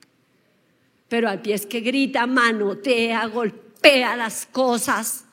Pero 1.07 1.29
al 1.29 1.41
pie 1.41 1.53
es 1.53 1.65
que 1.65 1.81
grita, 1.81 2.25
manotea, 2.25 3.25
golpea 3.27 4.15
las 4.15 4.47
cosas, 4.47 5.25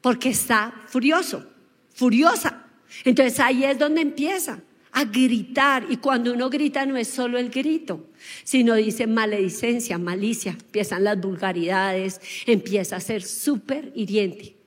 porque 0.00 0.30
está 0.30 0.74
furioso, 0.88 1.46
furiosa. 1.94 2.64
Entonces 3.04 3.38
ahí 3.38 3.64
es 3.64 3.78
donde 3.78 4.00
empieza 4.00 4.60
a 4.90 5.04
gritar. 5.04 5.86
Y 5.88 5.98
cuando 5.98 6.32
uno 6.32 6.50
grita 6.50 6.84
no 6.84 6.96
es 6.96 7.08
solo 7.08 7.38
el 7.38 7.50
grito, 7.50 8.08
sino 8.42 8.74
dice 8.74 9.06
maledicencia, 9.06 9.98
malicia, 9.98 10.52
empiezan 10.52 11.04
las 11.04 11.20
vulgaridades, 11.20 12.20
empieza 12.46 12.96
a 12.96 13.00
ser 13.00 13.22
súper 13.22 13.92
hiriente. 13.94 14.57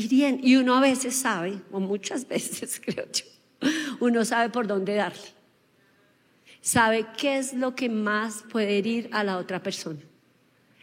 Y 0.00 0.56
uno 0.56 0.76
a 0.76 0.80
veces 0.80 1.16
sabe, 1.16 1.60
o 1.72 1.80
muchas 1.80 2.28
veces 2.28 2.80
creo 2.84 3.06
yo, 3.10 3.24
uno 4.00 4.24
sabe 4.24 4.50
por 4.50 4.66
dónde 4.66 4.94
darle. 4.94 5.38
Sabe 6.60 7.06
qué 7.16 7.38
es 7.38 7.54
lo 7.54 7.74
que 7.74 7.88
más 7.88 8.44
puede 8.50 8.78
herir 8.78 9.08
a 9.12 9.24
la 9.24 9.38
otra 9.38 9.62
persona. 9.62 10.00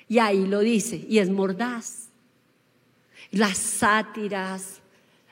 Y 0.08 0.20
ahí 0.20 0.46
lo 0.46 0.60
dice, 0.60 1.06
y 1.08 1.20
es 1.20 1.30
mordaz. 1.30 2.10
Las 3.32 3.58
sátiras, 3.58 4.82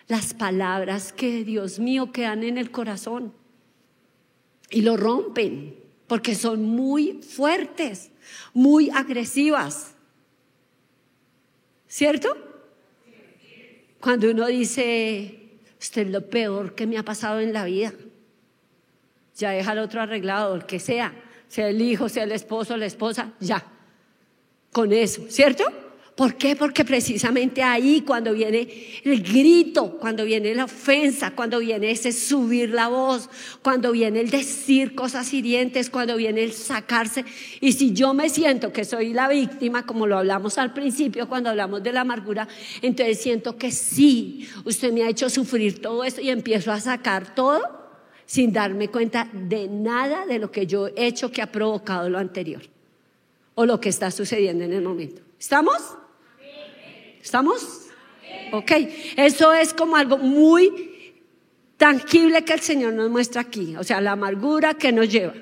las 0.08 0.34
palabras 0.34 1.12
que, 1.12 1.44
Dios 1.44 1.80
mío, 1.80 2.12
quedan 2.12 2.44
en 2.44 2.58
el 2.58 2.72
corazón 2.72 3.34
y 4.70 4.82
lo 4.82 4.98
rompen 4.98 5.76
porque 6.08 6.36
son 6.36 6.64
muy 6.64 7.22
fuertes, 7.22 8.12
muy 8.54 8.90
agresivas. 8.90 9.96
¿Cierto? 11.88 12.53
Cuando 14.04 14.30
uno 14.30 14.48
dice, 14.48 15.62
usted 15.80 16.08
es 16.08 16.12
lo 16.12 16.30
peor 16.30 16.76
que 16.76 16.86
me 16.86 16.98
ha 16.98 17.06
pasado 17.06 17.40
en 17.40 17.54
la 17.54 17.64
vida, 17.64 17.94
ya 19.38 19.52
deja 19.52 19.72
al 19.72 19.80
otro 19.80 20.02
arreglado, 20.02 20.56
el 20.56 20.66
que 20.66 20.78
sea, 20.78 21.16
sea 21.48 21.70
el 21.70 21.82
hijo, 21.82 22.10
sea 22.10 22.26
el 22.26 22.34
esposo, 22.34 22.76
la 22.76 22.86
esposa, 22.86 23.32
ya, 23.40 23.64
con 24.74 24.92
eso, 24.92 25.24
¿cierto? 25.30 25.64
¿Por 26.16 26.36
qué? 26.36 26.56
Porque 26.56 26.86
precisamente 26.86 27.64
ahí 27.64 28.02
cuando 28.02 28.34
viene 28.34 28.68
el 29.04 29.24
grito, 29.24 29.98
cuando 29.98 30.26
viene 30.26 30.54
la 30.54 30.66
ofensa, 30.66 31.32
cuando 31.32 31.58
viene 31.58 31.90
ese 31.90 32.12
subir 32.12 32.70
la 32.70 32.88
voz, 32.88 33.32
cuando 33.64 33.92
viene 33.92 34.20
el 34.20 34.30
decir 34.30 34.94
cosas 34.94 35.34
hirientes, 35.34 35.90
cuando 35.90 36.16
viene 36.16 36.44
el 36.44 36.54
sacarse. 36.54 37.26
Y 37.62 37.72
si 37.72 37.94
yo 37.94 38.14
me 38.14 38.30
siento 38.30 38.72
que 38.72 38.86
soy 38.86 39.12
la 39.12 39.28
víctima, 39.28 39.88
como 39.88 40.06
lo 40.06 40.20
hablamos 40.20 40.60
al 40.60 40.72
principio 40.72 41.28
cuando 41.28 41.50
hablamos 41.50 41.82
de 41.82 41.92
la 41.92 42.02
amargura, 42.02 42.48
entonces 42.84 43.20
siento 43.20 43.58
que 43.58 43.72
sí, 43.72 44.48
usted 44.66 44.94
me 44.94 45.02
ha 45.04 45.10
hecho 45.10 45.32
sufrir 45.32 45.82
todo 45.82 46.04
esto 46.04 46.22
y 46.22 46.30
empiezo 46.30 46.72
a 46.72 46.80
sacar 46.80 47.34
todo 47.34 47.62
sin 48.28 48.54
darme 48.54 48.90
cuenta 48.90 49.28
de 49.34 49.68
nada 49.68 50.28
de 50.28 50.38
lo 50.38 50.52
que 50.52 50.68
yo 50.68 50.90
he 50.90 51.08
hecho 51.08 51.32
que 51.32 51.42
ha 51.42 51.52
provocado 51.52 52.08
lo 52.08 52.20
anterior 52.20 52.62
o 53.56 53.66
lo 53.66 53.80
que 53.80 53.90
está 53.90 54.12
sucediendo 54.12 54.64
en 54.64 54.74
el 54.74 54.84
momento. 54.84 55.24
¿Estamos? 55.40 55.98
¿Estamos? 57.24 57.88
Ok, 58.52 58.72
eso 59.16 59.54
es 59.54 59.74
como 59.74 59.96
algo 59.96 60.18
muy 60.18 61.14
tangible 61.78 62.44
que 62.44 62.54
el 62.54 62.60
Señor 62.60 62.94
nos 62.94 63.10
muestra 63.10 63.42
aquí, 63.42 63.78
o 63.78 63.84
sea, 63.84 64.02
la 64.02 64.12
amargura 64.12 64.74
que 64.74 64.92
nos 64.92 65.10
lleva. 65.10 65.34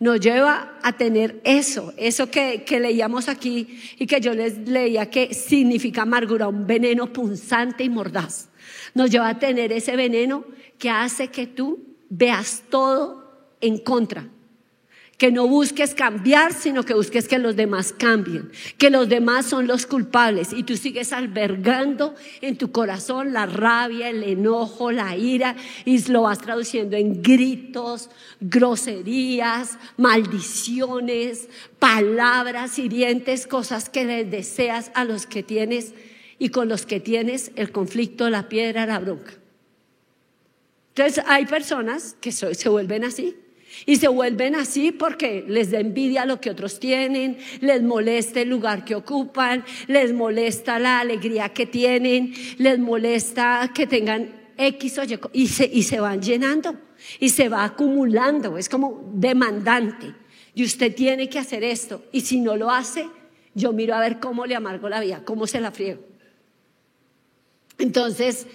Nos 0.00 0.20
lleva 0.20 0.78
a 0.82 0.92
tener 0.92 1.40
eso, 1.44 1.94
eso 1.96 2.30
que, 2.30 2.62
que 2.62 2.78
leíamos 2.78 3.28
aquí 3.28 3.80
y 3.98 4.06
que 4.06 4.20
yo 4.20 4.34
les 4.34 4.68
leía 4.68 5.10
que 5.10 5.32
significa 5.32 6.02
amargura, 6.02 6.46
un 6.46 6.66
veneno 6.66 7.10
punzante 7.10 7.82
y 7.84 7.88
mordaz. 7.88 8.50
Nos 8.94 9.10
lleva 9.10 9.30
a 9.30 9.38
tener 9.38 9.72
ese 9.72 9.96
veneno 9.96 10.44
que 10.78 10.90
hace 10.90 11.28
que 11.28 11.46
tú 11.46 11.96
veas 12.10 12.64
todo 12.68 13.56
en 13.60 13.78
contra, 13.78 14.28
que 15.18 15.32
no 15.32 15.48
busques 15.48 15.96
cambiar, 15.96 16.54
sino 16.54 16.84
que 16.84 16.94
busques 16.94 17.26
que 17.26 17.40
los 17.40 17.56
demás 17.56 17.92
cambien, 17.92 18.52
que 18.78 18.88
los 18.88 19.08
demás 19.08 19.46
son 19.46 19.66
los 19.66 19.84
culpables 19.84 20.52
y 20.52 20.62
tú 20.62 20.76
sigues 20.76 21.12
albergando 21.12 22.14
en 22.40 22.56
tu 22.56 22.70
corazón 22.70 23.32
la 23.32 23.44
rabia, 23.44 24.08
el 24.10 24.22
enojo, 24.22 24.92
la 24.92 25.16
ira 25.16 25.56
y 25.84 26.00
lo 26.06 26.22
vas 26.22 26.38
traduciendo 26.38 26.96
en 26.96 27.20
gritos, 27.20 28.10
groserías, 28.40 29.76
maldiciones, 29.96 31.48
palabras 31.80 32.78
hirientes, 32.78 33.48
cosas 33.48 33.88
que 33.88 34.04
les 34.04 34.30
deseas 34.30 34.92
a 34.94 35.04
los 35.04 35.26
que 35.26 35.42
tienes 35.42 35.94
y 36.38 36.50
con 36.50 36.68
los 36.68 36.86
que 36.86 37.00
tienes 37.00 37.50
el 37.56 37.72
conflicto, 37.72 38.30
la 38.30 38.48
piedra, 38.48 38.86
la 38.86 39.00
bronca. 39.00 39.32
Entonces 40.90 41.24
hay 41.26 41.44
personas 41.46 42.14
que 42.20 42.30
se 42.30 42.68
vuelven 42.68 43.02
así 43.02 43.34
y 43.86 43.96
se 43.96 44.08
vuelven 44.08 44.54
así 44.54 44.92
porque 44.92 45.44
les 45.46 45.70
da 45.70 45.80
envidia 45.80 46.24
lo 46.24 46.40
que 46.40 46.50
otros 46.50 46.80
tienen, 46.80 47.38
les 47.60 47.82
molesta 47.82 48.40
el 48.40 48.48
lugar 48.48 48.84
que 48.84 48.94
ocupan, 48.94 49.64
les 49.86 50.12
molesta 50.12 50.78
la 50.78 51.00
alegría 51.00 51.50
que 51.50 51.66
tienen, 51.66 52.34
les 52.58 52.78
molesta 52.78 53.70
que 53.74 53.86
tengan 53.86 54.52
X 54.56 54.98
o 54.98 55.04
Y 55.04 55.18
y 55.32 55.46
se, 55.48 55.70
y 55.72 55.82
se 55.82 56.00
van 56.00 56.20
llenando 56.20 56.76
y 57.20 57.28
se 57.28 57.48
va 57.48 57.64
acumulando, 57.64 58.58
es 58.58 58.68
como 58.68 59.10
demandante. 59.14 60.14
Y 60.54 60.64
usted 60.64 60.94
tiene 60.94 61.28
que 61.28 61.38
hacer 61.38 61.62
esto 61.62 62.04
y 62.12 62.22
si 62.22 62.40
no 62.40 62.56
lo 62.56 62.70
hace, 62.70 63.08
yo 63.54 63.72
miro 63.72 63.94
a 63.94 64.00
ver 64.00 64.18
cómo 64.18 64.46
le 64.46 64.56
amargo 64.56 64.88
la 64.88 65.00
vida, 65.00 65.22
cómo 65.24 65.46
se 65.46 65.60
la 65.60 65.70
friego. 65.70 66.02
Entonces, 67.78 68.46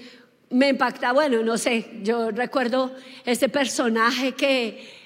me 0.49 0.69
impacta, 0.69 1.13
bueno, 1.13 1.41
no 1.43 1.57
sé, 1.57 2.01
yo 2.03 2.31
recuerdo 2.31 2.93
ese 3.25 3.49
personaje 3.49 4.33
que, 4.33 5.02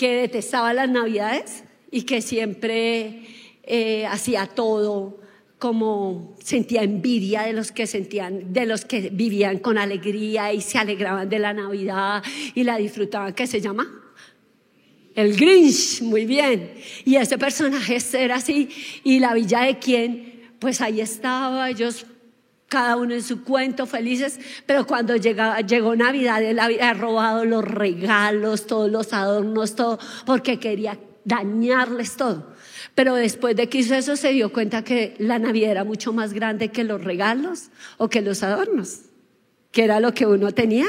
que 0.00 0.22
detestaba 0.22 0.72
las 0.72 0.88
navidades 0.88 1.62
y 1.90 2.04
que 2.04 2.22
siempre 2.22 3.20
eh, 3.64 4.06
hacía 4.06 4.46
todo 4.46 5.20
como 5.58 6.38
sentía 6.42 6.82
envidia 6.82 7.42
de 7.42 7.52
los 7.52 7.70
que 7.70 7.86
sentían, 7.86 8.50
de 8.50 8.64
los 8.64 8.86
que 8.86 9.10
vivían 9.10 9.58
con 9.58 9.76
alegría 9.76 10.54
y 10.54 10.62
se 10.62 10.78
alegraban 10.78 11.28
de 11.28 11.38
la 11.38 11.52
Navidad 11.52 12.22
y 12.54 12.64
la 12.64 12.78
disfrutaban, 12.78 13.34
¿qué 13.34 13.46
se 13.46 13.60
llama? 13.60 13.86
El 15.14 15.36
Grinch, 15.36 16.00
muy 16.00 16.24
bien. 16.24 16.72
Y 17.04 17.16
ese 17.16 17.36
personaje 17.36 17.98
era 18.14 18.36
así. 18.36 18.70
¿Y 19.04 19.18
la 19.18 19.34
villa 19.34 19.64
de 19.64 19.78
quién? 19.78 20.48
Pues 20.60 20.80
ahí 20.80 21.02
estaba, 21.02 21.68
ellos 21.68 22.06
cada 22.70 22.96
uno 22.96 23.14
en 23.14 23.22
su 23.22 23.42
cuento, 23.42 23.84
felices, 23.84 24.38
pero 24.64 24.86
cuando 24.86 25.16
llegó 25.16 25.96
Navidad, 25.96 26.42
él 26.42 26.60
había 26.60 26.94
robado 26.94 27.44
los 27.44 27.64
regalos, 27.64 28.66
todos 28.66 28.90
los 28.90 29.12
adornos, 29.12 29.74
todo, 29.74 29.98
porque 30.24 30.58
quería 30.58 30.96
dañarles 31.24 32.16
todo. 32.16 32.54
Pero 32.94 33.16
después 33.16 33.56
de 33.56 33.68
que 33.68 33.78
hizo 33.78 33.94
eso 33.96 34.14
se 34.14 34.32
dio 34.32 34.52
cuenta 34.52 34.84
que 34.84 35.16
la 35.18 35.40
Navidad 35.40 35.72
era 35.72 35.84
mucho 35.84 36.12
más 36.12 36.32
grande 36.32 36.70
que 36.70 36.84
los 36.84 37.02
regalos 37.02 37.70
o 37.98 38.08
que 38.08 38.22
los 38.22 38.42
adornos, 38.44 39.00
que 39.72 39.82
era 39.82 39.98
lo 39.98 40.14
que 40.14 40.26
uno 40.26 40.52
tenía 40.52 40.86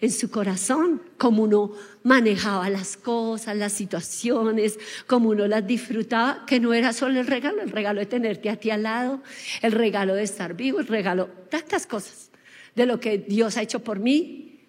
en 0.00 0.10
su 0.10 0.30
corazón, 0.30 1.02
como 1.18 1.42
uno 1.42 1.72
manejaba 2.02 2.68
las 2.70 2.96
cosas, 2.96 3.56
las 3.56 3.72
situaciones, 3.72 4.78
como 5.06 5.30
uno 5.30 5.46
las 5.46 5.66
disfrutaba, 5.66 6.44
que 6.46 6.60
no 6.60 6.74
era 6.74 6.92
solo 6.92 7.20
el 7.20 7.26
regalo, 7.26 7.62
el 7.62 7.70
regalo 7.70 8.00
de 8.00 8.06
tenerte 8.06 8.50
a 8.50 8.56
ti 8.56 8.70
al 8.70 8.82
lado, 8.82 9.22
el 9.62 9.72
regalo 9.72 10.14
de 10.14 10.22
estar 10.22 10.54
vivo, 10.54 10.80
el 10.80 10.86
regalo, 10.86 11.28
tantas 11.48 11.86
cosas 11.86 12.30
de 12.74 12.86
lo 12.86 13.00
que 13.00 13.18
Dios 13.18 13.56
ha 13.56 13.62
hecho 13.62 13.80
por 13.80 13.98
mí. 13.98 14.60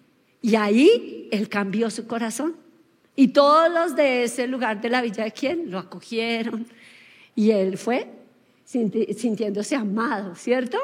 Y 0.42 0.54
ahí 0.54 1.28
Él 1.32 1.48
cambió 1.48 1.90
su 1.90 2.06
corazón. 2.06 2.56
Y 3.16 3.28
todos 3.28 3.72
los 3.72 3.96
de 3.96 4.24
ese 4.24 4.46
lugar 4.46 4.80
de 4.80 4.90
la 4.90 5.02
villa 5.02 5.24
de 5.24 5.32
quién 5.32 5.70
lo 5.70 5.78
acogieron. 5.78 6.66
Y 7.34 7.50
Él 7.50 7.78
fue 7.78 8.08
sintiéndose 8.64 9.74
amado, 9.74 10.34
¿cierto? 10.34 10.78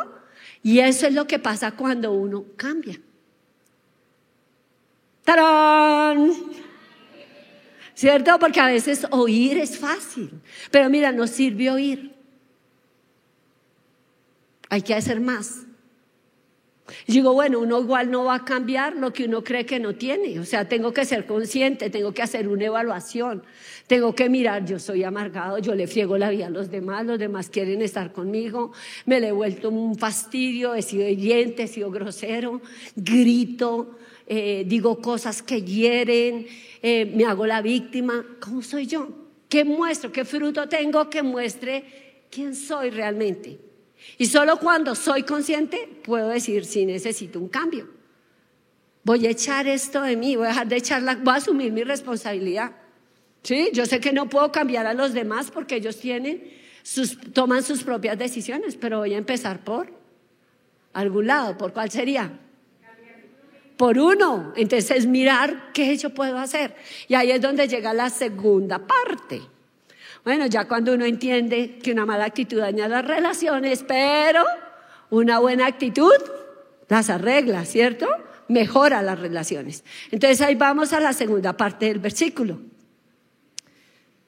Y 0.62 0.78
eso 0.78 1.06
es 1.06 1.14
lo 1.14 1.26
que 1.26 1.38
pasa 1.38 1.72
cuando 1.72 2.12
uno 2.12 2.44
cambia. 2.56 2.98
¡Tarán! 5.24 6.32
¿Cierto? 7.94 8.38
Porque 8.38 8.60
a 8.60 8.66
veces 8.66 9.06
oír 9.10 9.58
es 9.58 9.78
fácil. 9.78 10.30
Pero 10.70 10.90
mira, 10.90 11.12
no 11.12 11.26
sirve 11.26 11.70
oír. 11.70 12.12
Hay 14.68 14.82
que 14.82 14.94
hacer 14.94 15.20
más. 15.20 15.66
Digo, 17.06 17.32
bueno, 17.32 17.60
uno 17.60 17.80
igual 17.80 18.10
no 18.10 18.24
va 18.24 18.36
a 18.36 18.44
cambiar 18.44 18.96
lo 18.96 19.12
que 19.12 19.24
uno 19.24 19.44
cree 19.44 19.64
que 19.64 19.78
no 19.78 19.94
tiene. 19.94 20.38
O 20.40 20.44
sea, 20.44 20.68
tengo 20.68 20.92
que 20.92 21.04
ser 21.04 21.26
consciente, 21.26 21.90
tengo 21.90 22.12
que 22.12 22.22
hacer 22.22 22.48
una 22.48 22.64
evaluación, 22.64 23.42
tengo 23.86 24.14
que 24.14 24.28
mirar, 24.28 24.64
yo 24.64 24.78
soy 24.78 25.04
amargado, 25.04 25.58
yo 25.58 25.74
le 25.74 25.86
friego 25.86 26.18
la 26.18 26.30
vida 26.30 26.46
a 26.46 26.50
los 26.50 26.70
demás, 26.70 27.06
los 27.06 27.18
demás 27.18 27.48
quieren 27.48 27.82
estar 27.82 28.12
conmigo, 28.12 28.72
me 29.06 29.20
le 29.20 29.28
he 29.28 29.32
vuelto 29.32 29.70
un 29.70 29.96
fastidio, 29.96 30.74
he 30.74 30.82
sido 30.82 31.08
hiriente, 31.08 31.64
he 31.64 31.68
sido 31.68 31.90
grosero, 31.90 32.60
grito, 32.96 33.98
eh, 34.34 34.64
digo 34.66 34.98
cosas 34.98 35.42
que 35.42 35.60
hieren, 35.60 36.46
eh, 36.80 37.04
me 37.04 37.26
hago 37.26 37.44
la 37.44 37.60
víctima. 37.60 38.24
¿Cómo 38.40 38.62
soy 38.62 38.86
yo? 38.86 39.10
¿Qué 39.46 39.62
muestro? 39.62 40.10
¿Qué 40.10 40.24
fruto 40.24 40.66
tengo 40.70 41.10
que 41.10 41.22
muestre 41.22 42.24
quién 42.30 42.54
soy 42.54 42.88
realmente? 42.88 43.58
Y 44.16 44.24
solo 44.24 44.58
cuando 44.58 44.94
soy 44.94 45.24
consciente 45.24 45.86
puedo 46.02 46.28
decir 46.28 46.64
si 46.64 46.86
necesito 46.86 47.38
un 47.38 47.48
cambio. 47.48 47.90
Voy 49.04 49.26
a 49.26 49.30
echar 49.30 49.66
esto 49.66 50.00
de 50.00 50.16
mí, 50.16 50.34
voy 50.34 50.46
a 50.46 50.48
dejar 50.48 50.68
de 50.68 50.76
echarla, 50.76 51.16
voy 51.16 51.34
a 51.34 51.36
asumir 51.36 51.70
mi 51.70 51.84
responsabilidad. 51.84 52.72
Sí, 53.42 53.68
yo 53.74 53.84
sé 53.84 54.00
que 54.00 54.14
no 54.14 54.30
puedo 54.30 54.50
cambiar 54.50 54.86
a 54.86 54.94
los 54.94 55.12
demás 55.12 55.50
porque 55.50 55.76
ellos 55.76 55.98
tienen 55.98 56.50
sus, 56.82 57.18
toman 57.34 57.62
sus 57.62 57.82
propias 57.82 58.16
decisiones, 58.16 58.76
pero 58.76 59.00
voy 59.00 59.12
a 59.12 59.18
empezar 59.18 59.62
por 59.62 59.92
algún 60.94 61.26
lado. 61.26 61.58
¿Por 61.58 61.74
cuál 61.74 61.90
sería? 61.90 62.38
Por 63.82 63.98
uno. 63.98 64.52
Entonces, 64.54 65.06
mirar 65.06 65.72
qué 65.72 65.96
yo 65.96 66.10
puedo 66.10 66.38
hacer. 66.38 66.76
Y 67.08 67.16
ahí 67.16 67.32
es 67.32 67.40
donde 67.40 67.66
llega 67.66 67.92
la 67.92 68.10
segunda 68.10 68.78
parte. 68.78 69.42
Bueno, 70.22 70.46
ya 70.46 70.68
cuando 70.68 70.94
uno 70.94 71.04
entiende 71.04 71.80
que 71.82 71.90
una 71.90 72.06
mala 72.06 72.26
actitud 72.26 72.60
daña 72.60 72.86
las 72.86 73.04
relaciones, 73.04 73.82
pero 73.82 74.44
una 75.10 75.40
buena 75.40 75.66
actitud 75.66 76.14
las 76.86 77.10
arregla, 77.10 77.64
¿cierto? 77.64 78.06
Mejora 78.46 79.02
las 79.02 79.18
relaciones. 79.18 79.82
Entonces 80.12 80.40
ahí 80.42 80.54
vamos 80.54 80.92
a 80.92 81.00
la 81.00 81.12
segunda 81.12 81.56
parte 81.56 81.86
del 81.86 81.98
versículo, 81.98 82.60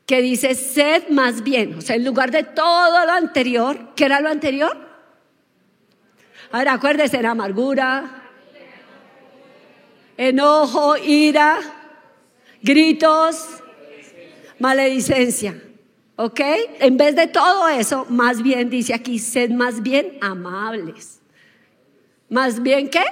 que 0.05 0.21
dice, 0.21 0.57
sed 0.57 1.11
más 1.11 1.45
bien, 1.45 1.75
o 1.75 1.81
sea, 1.81 1.95
en 1.95 2.05
lugar 2.05 2.33
de 2.33 2.43
todo 2.43 3.07
lo 3.07 3.13
anterior, 3.13 3.91
¿qué 3.95 4.07
era 4.07 4.19
lo 4.19 4.31
anterior? 4.31 4.77
Ahora 6.51 6.73
acuérdese, 6.73 7.19
era 7.19 7.31
amargura, 7.31 8.24
enojo, 10.17 10.97
ira, 10.97 11.59
gritos, 12.63 13.47
maledicencia. 14.59 15.61
¿Ok? 16.17 16.41
En 16.79 16.97
vez 16.97 17.17
de 17.17 17.27
todo 17.27 17.69
eso, 17.69 18.07
más 18.09 18.43
bien 18.43 18.71
dice 18.71 18.95
aquí, 18.95 19.19
sed 19.19 19.51
más 19.51 19.83
bien 19.83 20.17
amables. 20.21 21.21
¿Más 22.29 22.63
bien 22.63 22.89
qué? 22.89 23.05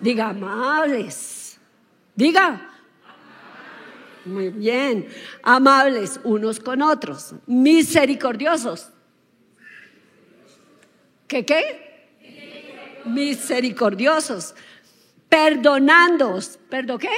Diga 0.00 0.30
amables. 0.30 1.58
Diga. 2.14 2.72
Muy 4.24 4.50
bien. 4.50 5.08
Amables 5.42 6.18
unos 6.24 6.58
con 6.58 6.82
otros. 6.82 7.34
Misericordiosos. 7.46 8.90
¿Qué 11.28 11.44
qué? 11.44 13.00
Misericordiosos 13.04 14.54
perdonándoos. 15.36 16.58
¿Perdón 16.70 16.98
qué? 16.98 17.10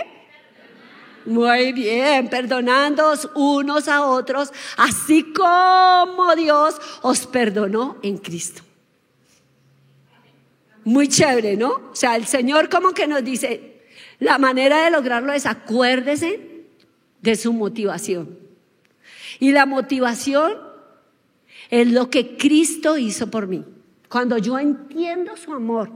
Muy 1.26 1.72
bien, 1.72 2.28
perdonándoos 2.28 3.30
unos 3.34 3.86
a 3.86 4.02
otros, 4.02 4.52
así 4.76 5.32
como 5.32 6.34
Dios 6.34 6.80
os 7.02 7.26
perdonó 7.26 7.98
en 8.02 8.18
Cristo. 8.18 8.62
Muy 10.84 11.06
chévere, 11.06 11.56
¿no? 11.56 11.90
O 11.92 11.94
sea, 11.94 12.16
el 12.16 12.26
Señor 12.26 12.68
como 12.68 12.92
que 12.92 13.06
nos 13.06 13.22
dice, 13.22 13.84
la 14.18 14.38
manera 14.38 14.82
de 14.84 14.90
lograrlo 14.90 15.32
es 15.32 15.46
acuérdese 15.46 16.64
de 17.20 17.36
su 17.36 17.52
motivación. 17.52 18.36
Y 19.38 19.52
la 19.52 19.64
motivación 19.64 20.56
es 21.70 21.92
lo 21.92 22.10
que 22.10 22.36
Cristo 22.36 22.98
hizo 22.98 23.30
por 23.30 23.46
mí. 23.46 23.64
Cuando 24.08 24.38
yo 24.38 24.58
entiendo 24.58 25.36
su 25.36 25.52
amor, 25.52 25.90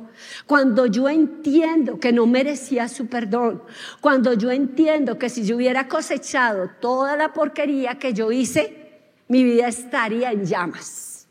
cuando 0.47 0.87
yo 0.87 1.09
entiendo 1.09 1.99
que 1.99 2.13
no 2.13 2.27
merecía 2.27 2.89
su 2.89 3.07
perdón, 3.07 3.63
cuando 4.01 4.35
yo 4.35 4.51
entiendo 4.51 5.19
que 5.19 5.31
si 5.31 5.45
yo 5.45 5.57
hubiera 5.57 5.89
cosechado 5.89 6.71
toda 6.81 7.17
la 7.17 7.33
porquería 7.33 7.99
que 7.99 8.13
yo 8.13 8.31
hice, 8.31 9.01
mi 9.29 9.43
vida 9.43 9.69
estaría 9.69 10.31
en 10.31 10.45
llamas. 10.45 11.27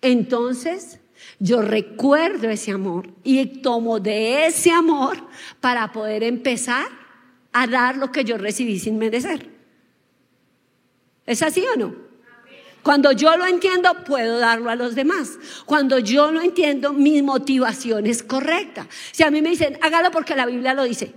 Entonces, 0.00 1.00
yo 1.40 1.62
recuerdo 1.62 2.48
ese 2.48 2.70
amor 2.70 3.08
y 3.24 3.44
tomo 3.60 3.98
de 3.98 4.46
ese 4.46 4.70
amor 4.70 5.16
para 5.60 5.90
poder 5.92 6.22
empezar 6.22 6.86
a 7.52 7.66
dar 7.66 7.96
lo 7.96 8.12
que 8.12 8.24
yo 8.24 8.38
recibí 8.38 8.78
sin 8.78 8.98
merecer. 8.98 9.50
¿Es 11.26 11.42
así 11.42 11.64
o 11.74 11.78
no? 11.78 12.11
Cuando 12.82 13.12
yo 13.12 13.36
lo 13.36 13.46
entiendo, 13.46 14.04
puedo 14.04 14.38
darlo 14.38 14.70
a 14.70 14.76
los 14.76 14.94
demás. 14.94 15.38
Cuando 15.66 15.98
yo 15.98 16.32
lo 16.32 16.40
entiendo, 16.40 16.92
mi 16.92 17.22
motivación 17.22 18.06
es 18.06 18.22
correcta. 18.22 18.88
Si 19.12 19.22
a 19.22 19.30
mí 19.30 19.40
me 19.40 19.50
dicen, 19.50 19.78
hágalo 19.80 20.10
porque 20.10 20.34
la 20.34 20.46
Biblia 20.46 20.74
lo 20.74 20.82
dice. 20.82 21.14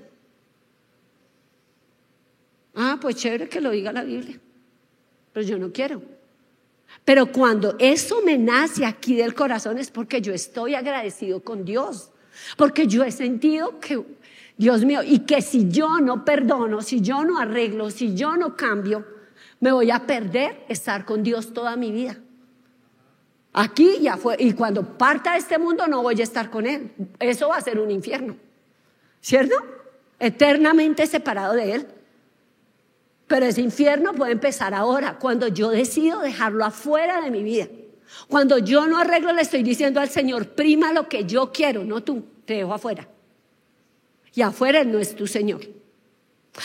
Ah, 2.75 2.97
pues 3.01 3.15
chévere 3.15 3.49
que 3.49 3.61
lo 3.61 3.71
diga 3.71 3.91
la 3.91 4.03
Biblia. 4.03 4.39
Pero 5.33 5.45
yo 5.45 5.57
no 5.57 5.71
quiero. 5.71 6.01
Pero 7.03 7.31
cuando 7.31 7.75
eso 7.79 8.21
me 8.23 8.37
nace 8.37 8.85
aquí 8.85 9.15
del 9.15 9.33
corazón 9.33 9.77
es 9.77 9.89
porque 9.89 10.21
yo 10.21 10.33
estoy 10.33 10.75
agradecido 10.75 11.41
con 11.41 11.65
Dios. 11.65 12.11
Porque 12.57 12.85
yo 12.85 13.03
he 13.03 13.11
sentido 13.11 13.79
que, 13.79 14.03
Dios 14.57 14.85
mío, 14.85 15.01
y 15.03 15.19
que 15.19 15.41
si 15.41 15.69
yo 15.69 15.99
no 15.99 16.25
perdono, 16.25 16.81
si 16.81 17.01
yo 17.01 17.23
no 17.23 17.39
arreglo, 17.39 17.89
si 17.89 18.13
yo 18.13 18.37
no 18.37 18.55
cambio, 18.55 19.14
me 19.59 19.71
voy 19.71 19.91
a 19.91 20.05
perder 20.05 20.65
estar 20.67 21.05
con 21.05 21.23
Dios 21.23 21.53
toda 21.53 21.75
mi 21.75 21.91
vida. 21.91 22.17
Aquí 23.53 23.99
ya 24.01 24.17
fue, 24.17 24.35
y 24.37 24.51
cuando 24.51 24.97
parta 24.97 25.31
de 25.31 25.37
este 25.37 25.57
mundo 25.57 25.87
no 25.87 26.01
voy 26.01 26.19
a 26.19 26.23
estar 26.23 26.49
con 26.49 26.67
Él. 26.67 26.91
Eso 27.19 27.47
va 27.49 27.57
a 27.57 27.61
ser 27.61 27.79
un 27.79 27.89
infierno, 27.89 28.35
¿cierto? 29.21 29.55
Eternamente 30.19 31.07
separado 31.07 31.53
de 31.53 31.73
Él. 31.73 31.87
Pero 33.27 33.45
ese 33.45 33.61
infierno 33.61 34.13
puede 34.13 34.33
empezar 34.33 34.73
ahora, 34.73 35.17
cuando 35.17 35.47
yo 35.47 35.69
decido 35.69 36.19
dejarlo 36.19 36.65
afuera 36.65 37.21
de 37.21 37.31
mi 37.31 37.43
vida. 37.43 37.67
Cuando 38.27 38.57
yo 38.57 38.87
no 38.87 38.97
arreglo, 38.97 39.31
le 39.33 39.41
estoy 39.41 39.63
diciendo 39.63 39.99
al 39.99 40.09
Señor, 40.09 40.49
prima 40.49 40.93
lo 40.93 41.07
que 41.07 41.25
yo 41.25 41.51
quiero, 41.51 41.83
no 41.83 42.03
tú, 42.03 42.25
te 42.45 42.55
dejo 42.55 42.73
afuera. 42.73 43.07
Y 44.33 44.41
afuera 44.41 44.83
no 44.83 44.99
es 44.99 45.15
tu 45.15 45.27
Señor. 45.27 45.61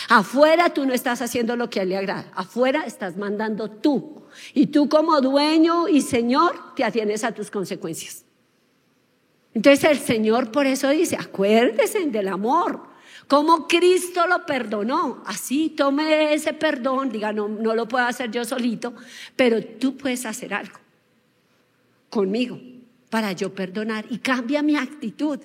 Afuera 0.08 0.72
tú 0.72 0.86
no 0.86 0.94
estás 0.94 1.20
haciendo 1.22 1.56
lo 1.56 1.68
que 1.68 1.80
a 1.80 1.82
Él 1.82 1.90
le 1.90 1.96
agrada. 1.96 2.30
Afuera 2.34 2.84
estás 2.86 3.16
mandando 3.16 3.70
tú. 3.70 4.22
Y 4.54 4.66
tú 4.66 4.88
como 4.88 5.20
dueño 5.20 5.88
y 5.88 6.02
Señor 6.02 6.74
te 6.76 6.84
atienes 6.84 7.24
a 7.24 7.32
tus 7.32 7.50
consecuencias. 7.50 8.24
Entonces 9.54 9.90
el 9.90 9.98
Señor 9.98 10.52
por 10.52 10.66
eso 10.66 10.88
dice, 10.90 11.16
acuérdese 11.16 12.06
del 12.06 12.28
amor. 12.28 12.88
Como 13.26 13.66
Cristo 13.68 14.26
lo 14.26 14.46
perdonó. 14.46 15.22
Así 15.26 15.70
tome 15.70 16.34
ese 16.34 16.52
perdón, 16.52 17.10
diga, 17.10 17.32
no, 17.32 17.48
no 17.48 17.74
lo 17.74 17.86
puedo 17.86 18.04
hacer 18.04 18.30
yo 18.30 18.44
solito, 18.44 18.94
pero 19.36 19.64
tú 19.64 19.96
puedes 19.96 20.26
hacer 20.26 20.54
algo 20.54 20.78
conmigo 22.08 22.60
para 23.08 23.32
yo 23.32 23.54
perdonar 23.54 24.04
y 24.10 24.18
cambia 24.18 24.62
mi 24.62 24.76
actitud. 24.76 25.38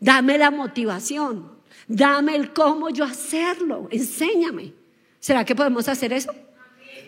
Dame 0.00 0.38
la 0.38 0.50
motivación, 0.50 1.59
dame 1.90 2.36
el 2.36 2.52
cómo 2.52 2.88
yo 2.90 3.04
hacerlo, 3.04 3.88
enséñame. 3.90 4.72
¿Será 5.18 5.44
que 5.44 5.56
podemos 5.56 5.88
hacer 5.88 6.12
eso? 6.12 6.32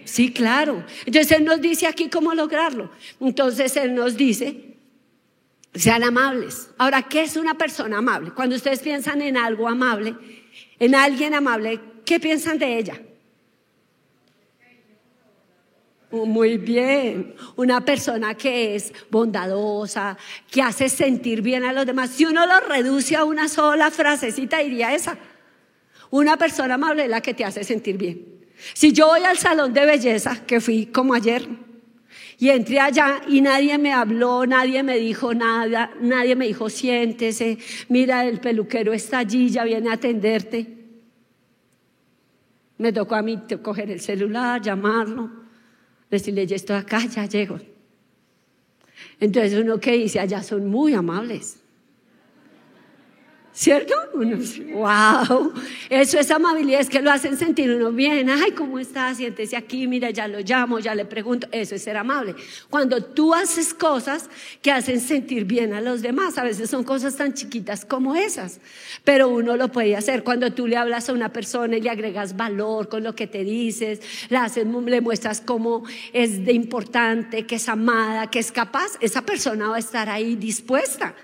Sí, 0.05 0.33
claro. 0.33 0.85
Entonces 1.07 1.33
Él 1.33 1.45
nos 1.45 1.61
dice 1.61 1.87
aquí 1.87 2.11
cómo 2.11 2.35
lograrlo. 2.35 2.91
Entonces 3.21 3.77
Él 3.77 3.95
nos 3.95 4.17
dice, 4.17 4.75
sean 5.73 6.03
amables. 6.03 6.69
Ahora, 6.79 7.03
¿qué 7.03 7.23
es 7.23 7.37
una 7.37 7.55
persona 7.55 7.99
amable? 7.99 8.33
Cuando 8.33 8.57
ustedes 8.57 8.81
piensan 8.81 9.23
en 9.23 9.37
algo 9.37 9.69
amable, 9.69 10.17
en 10.81 10.95
alguien 10.97 11.35
amable, 11.35 11.81
¿qué 12.05 12.19
piensan 12.19 12.59
de 12.59 12.79
ella? 12.79 13.01
Muy 16.13 16.59
bien, 16.59 17.35
una 17.57 17.83
persona 17.83 18.35
que 18.35 18.75
es 18.75 18.93
bondadosa, 19.11 20.19
que 20.51 20.61
hace 20.61 20.91
sentir 20.91 21.41
bien 21.41 21.65
a 21.65 21.73
los 21.73 21.87
demás. 21.87 22.11
Si 22.11 22.27
uno 22.27 22.45
lo 22.45 22.61
reduce 22.61 23.17
a 23.17 23.25
una 23.25 23.49
sola 23.49 23.91
frasecita, 23.91 24.59
diría 24.59 24.95
esa. 24.95 25.17
Una 26.11 26.37
persona 26.37 26.75
amable 26.75 27.05
es 27.05 27.09
la 27.09 27.23
que 27.23 27.33
te 27.33 27.47
hace 27.47 27.65
sentir 27.65 27.97
bien. 27.97 28.27
Si 28.75 28.93
yo 28.93 29.07
voy 29.07 29.23
al 29.23 29.39
salón 29.39 29.73
de 29.73 29.87
belleza, 29.87 30.45
que 30.47 30.61
fui 30.61 30.85
como 30.85 31.15
ayer, 31.15 31.49
y 32.39 32.51
entré 32.51 32.79
allá 32.79 33.23
y 33.27 33.41
nadie 33.41 33.79
me 33.79 33.95
habló, 33.95 34.45
nadie 34.45 34.83
me 34.83 34.99
dijo 34.99 35.33
nada, 35.33 35.93
nadie 35.99 36.37
me 36.37 36.47
dijo 36.47 36.69
siéntese, 36.69 37.57
mira 37.89 38.27
el 38.27 38.39
peluquero 38.39 38.93
está 38.93 39.21
allí, 39.21 39.49
ya 39.49 39.65
viene 39.65 39.89
a 39.89 39.95
atenderte. 39.95 40.79
Me 42.77 42.93
tocó 42.93 43.15
a 43.15 43.23
mí 43.23 43.41
coger 43.63 43.91
el 43.91 44.01
celular, 44.01 44.61
llamarlo 44.61 45.42
decirle, 46.17 46.47
ya 46.47 46.57
estoy 46.57 46.77
acá, 46.77 47.05
ya 47.07 47.27
llego. 47.27 47.59
Entonces 49.21 49.59
uno 49.59 49.79
que 49.81 49.93
dice, 49.93 50.21
allá 50.21 50.43
son 50.43 50.69
muy 50.69 50.95
amables. 50.95 51.62
¿Cierto? 53.55 53.95
Wow, 54.15 55.53
eso 55.91 56.19
es 56.19 56.31
amabilidad, 56.31 56.81
es 56.81 56.89
que 56.89 57.03
lo 57.03 57.11
hacen 57.11 57.37
sentir 57.37 57.71
uno 57.71 57.93
bien. 57.93 58.31
Ay, 58.31 58.53
¿cómo 58.53 58.79
está? 58.79 59.15
Siéntese 59.15 59.59
aquí, 59.59 59.87
mira, 59.87 60.09
ya 60.09 60.27
lo 60.27 60.41
llamo, 60.41 60.79
ya 60.79 60.95
le 60.95 61.05
pregunto. 61.05 61.47
Eso 61.53 61.75
es 61.75 61.83
ser 61.83 61.99
amable. 61.99 62.35
Cuando 62.71 63.05
tú 63.05 63.35
haces 63.35 63.75
cosas 63.75 64.31
que 64.63 64.73
hacen 64.73 65.01
sentir 65.01 65.45
bien 65.45 65.75
a 65.75 65.83
los 65.83 66.01
demás, 66.01 66.39
a 66.39 66.45
veces 66.45 66.71
son 66.71 66.83
cosas 66.83 67.15
tan 67.17 67.35
chiquitas 67.35 67.85
como 67.85 68.15
esas, 68.17 68.59
pero 69.05 69.29
uno 69.29 69.55
lo 69.59 69.69
puede 69.69 69.97
hacer. 69.97 70.25
Cuando 70.25 70.55
tú 70.55 70.67
le 70.67 70.79
hablas 70.79 71.11
a 71.11 71.13
una 71.13 71.31
persona 71.31 71.77
y 71.77 71.83
le 71.83 71.91
agregas 71.91 72.39
valor 72.39 72.89
con 72.89 73.03
lo 73.03 73.15
que 73.15 73.27
te 73.27 73.45
dices, 73.45 74.01
le, 74.31 74.39
le 74.65 75.01
muestras 75.03 75.43
cómo 75.43 75.85
es 76.15 76.43
de 76.47 76.55
importante, 76.55 77.47
que 77.47 77.57
es 77.57 77.69
amada, 77.69 78.31
que 78.31 78.39
es 78.39 78.51
capaz, 78.51 78.93
esa 79.01 79.21
persona 79.21 79.69
va 79.69 79.77
a 79.77 79.81
estar 79.81 80.09
ahí 80.09 80.37
dispuesta. 80.37 81.15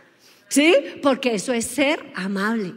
¿Sí? 0.49 0.75
Porque 1.03 1.35
eso 1.35 1.53
es 1.53 1.67
ser 1.67 2.13
amable. 2.15 2.75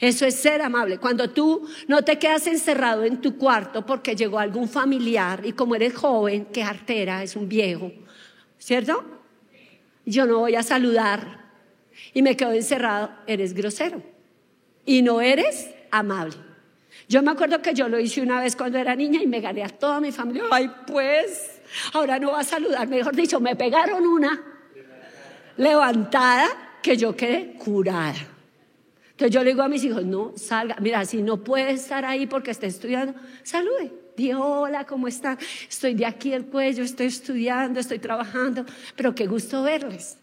Eso 0.00 0.26
es 0.26 0.34
ser 0.34 0.62
amable. 0.62 0.98
Cuando 0.98 1.30
tú 1.30 1.68
no 1.86 2.02
te 2.02 2.18
quedas 2.18 2.46
encerrado 2.46 3.04
en 3.04 3.20
tu 3.20 3.36
cuarto 3.36 3.86
porque 3.86 4.16
llegó 4.16 4.38
algún 4.38 4.68
familiar 4.68 5.44
y 5.44 5.52
como 5.52 5.74
eres 5.74 5.94
joven, 5.94 6.46
que 6.46 6.62
artera, 6.62 7.22
es 7.22 7.36
un 7.36 7.48
viejo, 7.48 7.92
¿cierto? 8.58 9.04
Yo 10.04 10.26
no 10.26 10.40
voy 10.40 10.56
a 10.56 10.62
saludar 10.62 11.46
y 12.12 12.22
me 12.22 12.36
quedo 12.36 12.52
encerrado, 12.52 13.10
eres 13.26 13.54
grosero 13.54 14.02
y 14.84 15.02
no 15.02 15.20
eres 15.20 15.70
amable. 15.90 16.36
Yo 17.08 17.22
me 17.22 17.30
acuerdo 17.30 17.62
que 17.62 17.72
yo 17.72 17.88
lo 17.88 18.00
hice 18.00 18.20
una 18.20 18.40
vez 18.40 18.56
cuando 18.56 18.78
era 18.78 18.96
niña 18.96 19.22
y 19.22 19.26
me 19.28 19.40
gané 19.40 19.62
a 19.62 19.68
toda 19.68 20.00
mi 20.00 20.10
familia. 20.10 20.44
Ay, 20.50 20.68
pues, 20.86 21.60
ahora 21.92 22.18
no 22.18 22.32
va 22.32 22.40
a 22.40 22.44
saludar. 22.44 22.88
Mejor 22.88 23.14
dicho, 23.14 23.38
me 23.38 23.54
pegaron 23.54 24.04
una 24.04 24.42
levantada 25.56 26.65
que 26.86 26.96
yo 26.96 27.16
quedé 27.16 27.54
curada. 27.54 28.14
Entonces 29.10 29.34
yo 29.34 29.42
le 29.42 29.50
digo 29.50 29.62
a 29.62 29.68
mis 29.68 29.82
hijos, 29.82 30.04
no, 30.04 30.34
salga, 30.36 30.76
mira, 30.80 31.04
si 31.04 31.20
no 31.20 31.42
puede 31.42 31.72
estar 31.72 32.04
ahí 32.04 32.28
porque 32.28 32.52
está 32.52 32.66
estudiando, 32.66 33.12
salude. 33.42 33.90
Di 34.16 34.32
hola, 34.32 34.86
¿cómo 34.86 35.08
están? 35.08 35.36
Estoy 35.68 35.94
de 35.94 36.06
aquí 36.06 36.32
el 36.32 36.46
cuello, 36.46 36.84
estoy 36.84 37.06
estudiando, 37.06 37.80
estoy 37.80 37.98
trabajando, 37.98 38.64
pero 38.94 39.16
qué 39.16 39.26
gusto 39.26 39.64
verles. 39.64 40.18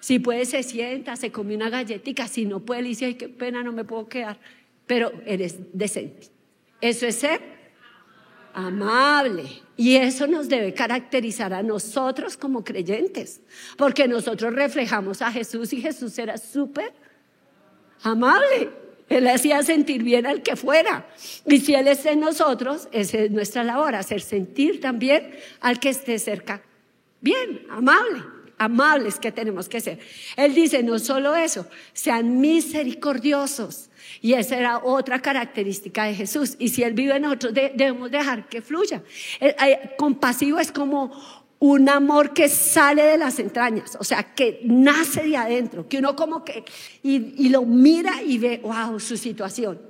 Si 0.00 0.18
puede, 0.18 0.46
se 0.46 0.62
sienta, 0.62 1.16
se 1.16 1.30
come 1.30 1.54
una 1.54 1.68
galletita, 1.68 2.26
si 2.28 2.46
no 2.46 2.60
puede, 2.60 2.82
le 2.82 2.88
dice, 2.88 3.04
ay, 3.04 3.14
qué 3.16 3.28
pena, 3.28 3.62
no 3.62 3.72
me 3.72 3.84
puedo 3.84 4.08
quedar, 4.08 4.38
pero 4.86 5.12
eres 5.26 5.58
decente. 5.74 6.30
Eso 6.80 7.06
es 7.06 7.16
ser 7.16 7.42
amable. 8.54 9.65
Y 9.76 9.96
eso 9.96 10.26
nos 10.26 10.48
debe 10.48 10.72
caracterizar 10.72 11.52
a 11.52 11.62
nosotros 11.62 12.36
como 12.36 12.64
creyentes, 12.64 13.40
porque 13.76 14.08
nosotros 14.08 14.54
reflejamos 14.54 15.20
a 15.20 15.30
Jesús 15.30 15.72
y 15.72 15.82
Jesús 15.82 16.18
era 16.18 16.38
súper 16.38 16.92
amable. 18.02 18.70
Él 19.08 19.28
hacía 19.28 19.62
sentir 19.62 20.02
bien 20.02 20.26
al 20.26 20.42
que 20.42 20.56
fuera. 20.56 21.06
Y 21.46 21.60
si 21.60 21.74
Él 21.74 21.88
es 21.88 22.04
en 22.06 22.20
nosotros, 22.20 22.88
esa 22.90 23.18
es 23.18 23.30
nuestra 23.30 23.62
labor, 23.62 23.94
hacer 23.94 24.20
sentir 24.20 24.80
también 24.80 25.30
al 25.60 25.78
que 25.78 25.90
esté 25.90 26.18
cerca. 26.18 26.62
Bien, 27.20 27.66
amable, 27.70 28.22
amables 28.58 29.18
que 29.18 29.32
tenemos 29.32 29.68
que 29.68 29.80
ser. 29.80 29.98
Él 30.36 30.54
dice, 30.54 30.82
no 30.82 30.98
solo 30.98 31.34
eso, 31.34 31.66
sean 31.92 32.40
misericordiosos 32.40 33.90
y 34.20 34.34
esa 34.34 34.56
era 34.56 34.78
otra 34.78 35.20
característica 35.20 36.04
de 36.04 36.14
Jesús. 36.14 36.56
Y 36.58 36.68
si 36.68 36.82
Él 36.82 36.94
vive 36.94 37.16
en 37.16 37.22
nosotros, 37.22 37.54
debemos 37.54 38.10
dejar 38.10 38.48
que 38.48 38.62
fluya. 38.62 39.02
El, 39.40 39.54
compasivo 39.96 40.58
es 40.58 40.72
como 40.72 41.12
un 41.58 41.88
amor 41.88 42.32
que 42.34 42.48
sale 42.48 43.02
de 43.02 43.18
las 43.18 43.38
entrañas, 43.38 43.96
o 43.98 44.04
sea, 44.04 44.34
que 44.34 44.60
nace 44.64 45.22
de 45.22 45.36
adentro, 45.38 45.88
que 45.88 45.98
uno 45.98 46.14
como 46.14 46.44
que, 46.44 46.64
y, 47.02 47.46
y 47.46 47.48
lo 47.48 47.62
mira 47.62 48.22
y 48.22 48.36
ve, 48.38 48.60
wow, 48.62 49.00
su 49.00 49.16
situación. 49.16 49.80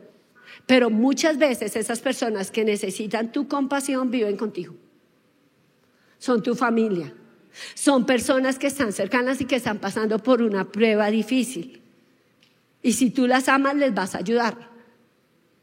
Pero 0.65 0.91
muchas 0.91 1.39
veces 1.39 1.77
esas 1.77 2.01
personas 2.01 2.51
que 2.51 2.65
necesitan 2.65 3.33
tu 3.33 3.49
compasión 3.49 4.11
viven 4.11 4.37
contigo. 4.37 4.75
Son 6.19 6.43
tu 6.43 6.55
familia. 6.55 7.13
Son 7.75 8.07
personas 8.07 8.59
que 8.59 8.67
están 8.67 8.93
cercanas 8.93 9.41
y 9.41 9.45
que 9.45 9.57
están 9.57 9.79
pasando 9.79 10.19
por 10.19 10.43
una 10.43 10.71
prueba 10.71 11.11
difícil. 11.11 11.83
Y 12.83 12.93
si 12.93 13.11
tú 13.11 13.27
las 13.27 13.49
amas, 13.49 13.75
les 13.77 13.95
vas 13.95 14.15
a 14.15 14.19
ayudar. 14.19 14.71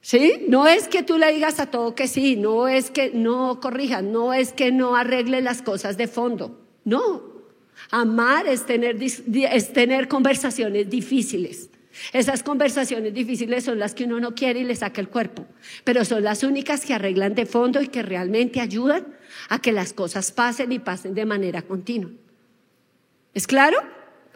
¿Sí? 0.02 0.46
No 0.50 0.68
es 0.68 0.90
que 0.90 1.02
tú 1.02 1.18
le 1.18 1.32
digas 1.32 1.62
a 1.62 1.68
todo 1.68 1.96
que 1.96 2.10
sí, 2.10 2.36
no 2.36 2.68
es 2.68 2.92
que 2.92 3.12
no 3.14 3.62
corrijas, 3.62 4.04
no 4.04 4.34
es 4.34 4.52
que 4.52 4.72
no 4.72 4.98
arregle 4.98 5.42
las 5.42 5.62
cosas 5.62 5.96
de 5.96 6.08
fondo. 6.08 6.60
No. 6.84 7.22
Amar 7.90 8.48
es 8.48 8.66
tener, 8.66 9.02
es 9.02 9.74
tener 9.74 10.10
conversaciones 10.10 10.90
difíciles. 10.90 11.70
Esas 12.12 12.44
conversaciones 12.44 13.14
difíciles 13.14 13.64
son 13.64 13.80
las 13.80 13.94
que 13.94 14.06
uno 14.06 14.20
no 14.20 14.34
quiere 14.34 14.62
y 14.62 14.64
le 14.64 14.76
saca 14.76 15.00
el 15.00 15.10
cuerpo, 15.10 15.46
pero 15.84 16.06
son 16.06 16.24
las 16.24 16.44
únicas 16.44 16.86
que 16.86 16.94
arreglan 16.94 17.36
de 17.36 17.46
fondo 17.46 17.82
y 17.82 17.88
que 17.88 18.02
realmente 18.02 18.62
ayudan 18.62 19.06
a 19.50 19.60
que 19.60 19.72
las 19.72 19.94
cosas 19.94 20.32
pasen 20.32 20.72
y 20.72 20.80
pasen 20.80 21.14
de 21.14 21.26
manera 21.26 21.62
continua. 21.62 22.12
¿Es 23.34 23.48
claro? 23.48 23.78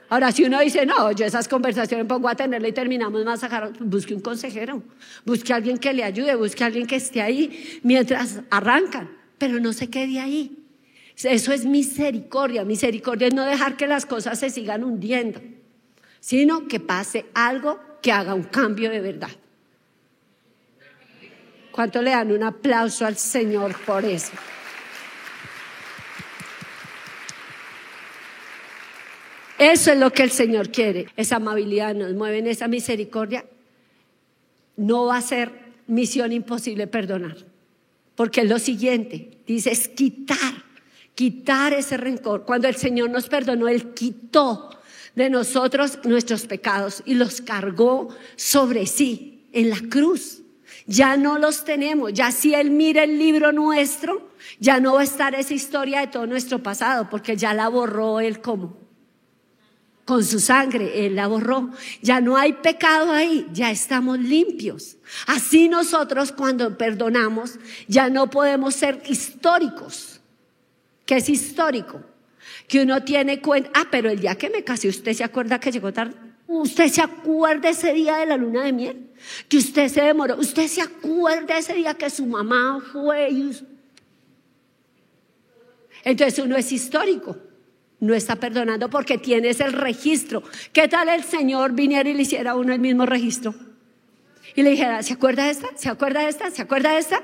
Ahora, 0.10 0.32
si 0.32 0.46
uno 0.46 0.60
dice, 0.62 0.86
no, 0.86 1.12
yo 1.12 1.26
esas 1.26 1.48
conversaciones 1.48 2.06
pongo 2.08 2.30
a 2.30 2.36
tenerla 2.36 2.70
y 2.70 2.72
terminamos 2.72 3.26
más 3.26 3.44
a 3.44 3.72
busque 3.80 4.14
un 4.14 4.22
consejero, 4.22 4.82
busque 5.26 5.52
alguien 5.52 5.78
que 5.78 5.92
le 5.94 6.04
ayude, 6.04 6.34
busque 6.36 6.64
alguien 6.64 6.88
que 6.88 6.96
esté 6.96 7.22
ahí 7.22 7.80
mientras 7.84 8.42
arrancan, 8.50 9.10
pero 9.38 9.60
no 9.60 9.74
se 9.74 9.90
quede 9.90 10.20
ahí. 10.20 10.64
Eso 11.18 11.52
es 11.52 11.66
misericordia. 11.66 12.64
Misericordia 12.64 13.28
es 13.28 13.34
no 13.34 13.44
dejar 13.44 13.76
que 13.76 13.88
las 13.88 14.06
cosas 14.06 14.40
se 14.40 14.50
sigan 14.50 14.84
hundiendo, 14.84 15.42
sino 16.28 16.68
que 16.68 16.82
pase 16.82 17.28
algo 17.34 17.80
que 18.02 18.12
haga 18.12 18.34
un 18.34 18.44
cambio 18.44 18.90
de 18.90 19.00
verdad. 19.00 19.30
¿Cuánto 21.72 22.02
le 22.02 22.12
dan 22.12 22.34
un 22.34 22.44
aplauso 22.44 23.06
al 23.06 23.16
Señor 23.16 23.74
por 23.86 24.04
eso? 24.04 24.34
Eso 29.58 29.94
es 29.94 29.98
lo 29.98 30.12
que 30.12 30.24
el 30.24 30.32
Señor 30.32 30.70
quiere. 30.70 31.08
Esa 31.16 31.38
amabilidad 31.38 31.96
nos 31.96 32.14
mueve 32.14 32.40
en 32.40 32.48
esa 32.48 32.68
misericordia. 32.68 33.46
No 34.76 35.06
va 35.06 35.16
a 35.16 35.22
ser 35.22 35.54
misión 35.88 36.34
imposible 36.34 36.88
perdonar. 36.88 37.38
Porque 38.16 38.42
es 38.42 38.50
lo 38.50 38.60
siguiente, 38.60 39.38
dice, 39.48 39.72
es 39.72 39.88
quitar, 39.88 40.66
quitar 41.16 41.72
ese 41.72 41.96
rencor. 41.96 42.44
Cuando 42.44 42.68
el 42.68 42.76
Señor 42.76 43.12
nos 43.12 43.30
perdonó, 43.30 43.70
Él 43.70 43.94
quitó 43.94 44.77
de 45.18 45.32
nosotros 45.32 45.98
nuestros 46.04 46.46
pecados 46.46 47.02
y 47.04 47.16
los 47.16 47.42
cargó 47.42 48.10
sobre 48.36 48.86
sí 48.86 49.48
en 49.52 49.72
la 49.72 49.80
cruz. 49.90 50.44
Ya 50.86 51.18
no 51.18 51.40
los 51.40 51.66
tenemos, 51.66 52.14
ya 52.14 52.32
si 52.32 52.54
Él 52.54 52.70
mira 52.70 53.04
el 53.04 53.18
libro 53.18 53.52
nuestro, 53.52 54.30
ya 54.60 54.80
no 54.80 54.94
va 54.94 55.02
a 55.02 55.06
estar 55.06 55.34
esa 55.34 55.56
historia 55.56 56.02
de 56.02 56.08
todo 56.08 56.28
nuestro 56.28 56.62
pasado, 56.62 57.10
porque 57.10 57.36
ya 57.36 57.56
la 57.56 57.68
borró 57.68 58.20
Él 58.20 58.42
como. 58.42 58.78
Con 60.06 60.24
su 60.24 60.40
sangre, 60.40 61.08
Él 61.08 61.16
la 61.16 61.26
borró. 61.26 61.72
Ya 62.04 62.22
no 62.22 62.38
hay 62.38 62.54
pecado 62.54 63.12
ahí, 63.12 63.48
ya 63.52 63.72
estamos 63.72 64.20
limpios. 64.20 64.98
Así 65.26 65.68
nosotros 65.68 66.32
cuando 66.32 66.78
perdonamos, 66.78 67.58
ya 67.88 68.12
no 68.12 68.30
podemos 68.30 68.76
ser 68.76 69.02
históricos. 69.08 70.22
¿Qué 71.08 71.16
es 71.18 71.28
histórico? 71.28 72.04
Que 72.68 72.82
uno 72.82 73.04
tiene 73.04 73.42
cuenta, 73.42 73.72
ah, 73.74 73.88
pero 73.90 74.10
el 74.10 74.20
día 74.20 74.36
que 74.36 74.50
me 74.50 74.64
casé, 74.64 74.88
¿usted 74.90 75.14
se 75.14 75.24
acuerda 75.24 75.60
que 75.60 75.72
llegó 75.72 75.94
tarde? 75.94 76.16
¿Usted 76.48 76.88
se 76.88 77.02
acuerda 77.02 77.70
ese 77.70 77.94
día 77.94 78.18
de 78.18 78.26
la 78.26 78.38
luna 78.38 78.64
de 78.64 78.74
miel? 78.74 79.10
Que 79.48 79.58
usted 79.58 79.88
se 79.88 80.02
demoró. 80.02 80.38
¿Usted 80.38 80.68
se 80.68 80.82
acuerda 80.82 81.58
ese 81.58 81.74
día 81.74 81.94
que 81.94 82.10
su 82.10 82.26
mamá 82.26 82.80
fue? 82.92 83.30
Entonces 86.04 86.40
uno 86.40 86.56
es 86.56 86.72
histórico 86.72 87.38
no 88.00 88.14
está 88.14 88.36
perdonando 88.36 88.90
porque 88.90 89.18
tienes 89.18 89.60
el 89.60 89.74
registro. 89.74 90.44
¿Qué 90.72 90.88
tal 90.88 91.10
el 91.10 91.24
Señor 91.24 91.74
viniera 91.74 92.08
y 92.10 92.14
le 92.14 92.22
hiciera 92.22 92.56
uno 92.56 92.74
el 92.74 92.80
mismo 92.80 93.06
registro? 93.06 93.56
Y 94.56 94.64
le 94.64 94.72
dijera, 94.72 95.02
¿se 95.04 95.14
acuerda 95.14 95.46
de 95.46 95.52
esta? 95.52 95.68
¿Se 95.76 95.90
acuerda 95.90 96.22
de 96.22 96.30
esta? 96.30 96.52
¿Se 96.52 96.62
acuerda 96.62 96.94
de 96.94 97.00
esta? 97.00 97.24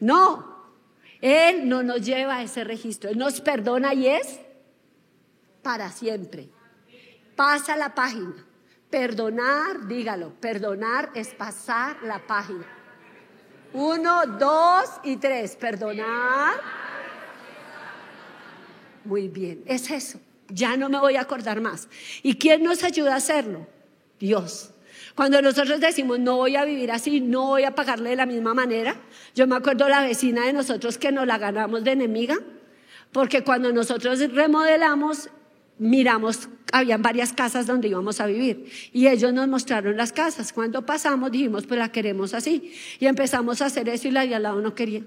No, 0.00 0.47
Él 1.20 1.68
no 1.68 1.82
nos 1.82 2.04
lleva 2.04 2.36
a 2.36 2.42
ese 2.42 2.64
registro. 2.64 3.10
Él 3.10 3.18
nos 3.18 3.40
perdona 3.40 3.94
y 3.94 4.06
es 4.06 4.40
para 5.62 5.90
siempre. 5.90 6.48
Pasa 7.36 7.76
la 7.76 7.94
página. 7.94 8.46
Perdonar, 8.90 9.86
dígalo, 9.86 10.32
perdonar 10.40 11.10
es 11.14 11.28
pasar 11.34 12.02
la 12.02 12.26
página. 12.26 12.66
Uno, 13.74 14.26
dos 14.26 14.88
y 15.04 15.16
tres. 15.16 15.56
Perdonar 15.56 16.54
muy 19.08 19.28
bien, 19.28 19.62
es 19.64 19.90
eso. 19.90 20.20
Ya 20.48 20.76
no 20.76 20.90
me 20.90 20.98
voy 20.98 21.16
a 21.16 21.22
acordar 21.22 21.62
más. 21.62 21.88
¿Y 22.22 22.34
quién 22.34 22.62
nos 22.62 22.84
ayuda 22.84 23.14
a 23.14 23.16
hacerlo? 23.16 23.66
Dios. 24.20 24.70
Cuando 25.18 25.42
nosotros 25.42 25.80
decimos, 25.80 26.20
no 26.20 26.36
voy 26.36 26.54
a 26.54 26.64
vivir 26.64 26.92
así, 26.92 27.20
no 27.20 27.46
voy 27.46 27.64
a 27.64 27.74
pagarle 27.74 28.10
de 28.10 28.14
la 28.14 28.24
misma 28.24 28.54
manera, 28.54 28.94
yo 29.34 29.48
me 29.48 29.56
acuerdo 29.56 29.88
la 29.88 30.02
vecina 30.02 30.46
de 30.46 30.52
nosotros 30.52 30.96
que 30.96 31.10
nos 31.10 31.26
la 31.26 31.38
ganamos 31.38 31.82
de 31.82 31.90
enemiga, 31.90 32.36
porque 33.10 33.42
cuando 33.42 33.72
nosotros 33.72 34.20
remodelamos, 34.32 35.28
miramos, 35.80 36.48
habían 36.70 37.02
varias 37.02 37.32
casas 37.32 37.66
donde 37.66 37.88
íbamos 37.88 38.20
a 38.20 38.26
vivir 38.26 38.70
y 38.92 39.08
ellos 39.08 39.32
nos 39.32 39.48
mostraron 39.48 39.96
las 39.96 40.12
casas. 40.12 40.52
Cuando 40.52 40.86
pasamos 40.86 41.32
dijimos, 41.32 41.66
pues 41.66 41.80
la 41.80 41.90
queremos 41.90 42.32
así. 42.32 42.72
Y 43.00 43.06
empezamos 43.06 43.60
a 43.60 43.66
hacer 43.66 43.88
eso 43.88 44.06
y 44.06 44.12
la 44.12 44.24
de 44.24 44.36
al 44.36 44.44
lado 44.44 44.60
no 44.60 44.76
quería. 44.76 45.02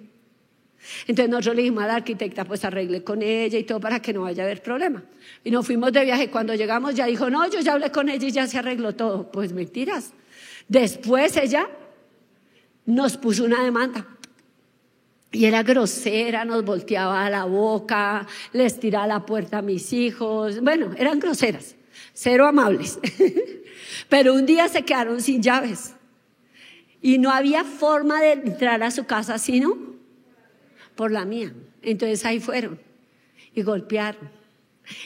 Entonces 1.07 1.29
nosotros 1.29 1.55
le 1.55 1.61
dijimos 1.63 1.83
a 1.83 1.87
la 1.87 1.95
arquitecta, 1.95 2.45
pues 2.45 2.65
arregle 2.65 3.03
con 3.03 3.21
ella 3.21 3.57
y 3.57 3.63
todo 3.63 3.79
para 3.79 4.01
que 4.01 4.13
no 4.13 4.21
vaya 4.21 4.43
a 4.43 4.45
haber 4.45 4.61
problema. 4.61 5.03
Y 5.43 5.51
nos 5.51 5.65
fuimos 5.65 5.91
de 5.93 6.03
viaje. 6.03 6.29
Cuando 6.29 6.55
llegamos 6.55 6.95
ya 6.95 7.05
dijo, 7.05 7.29
no, 7.29 7.47
yo 7.49 7.59
ya 7.59 7.73
hablé 7.73 7.91
con 7.91 8.09
ella 8.09 8.27
y 8.27 8.31
ya 8.31 8.47
se 8.47 8.57
arregló 8.57 8.93
todo. 8.93 9.31
Pues 9.31 9.53
mentiras. 9.53 10.11
Después 10.67 11.37
ella 11.37 11.67
nos 12.85 13.17
puso 13.17 13.43
una 13.43 13.63
demanda. 13.63 14.07
Y 15.31 15.45
era 15.45 15.63
grosera, 15.63 16.43
nos 16.43 16.65
volteaba 16.65 17.29
la 17.29 17.45
boca, 17.45 18.27
les 18.51 18.79
tiraba 18.79 19.07
la 19.07 19.25
puerta 19.25 19.59
a 19.59 19.61
mis 19.61 19.93
hijos. 19.93 20.61
Bueno, 20.61 20.91
eran 20.97 21.19
groseras, 21.19 21.75
cero 22.13 22.47
amables. 22.47 22.99
Pero 24.09 24.33
un 24.33 24.45
día 24.45 24.67
se 24.67 24.83
quedaron 24.83 25.21
sin 25.21 25.41
llaves. 25.41 25.93
Y 27.01 27.17
no 27.17 27.31
había 27.31 27.63
forma 27.63 28.21
de 28.21 28.33
entrar 28.33 28.83
a 28.83 28.91
su 28.91 29.05
casa 29.05 29.37
sino 29.37 29.90
por 31.01 31.11
la 31.11 31.25
mía. 31.25 31.51
Entonces 31.81 32.23
ahí 32.25 32.39
fueron 32.39 32.79
y 33.55 33.63
golpearon 33.63 34.29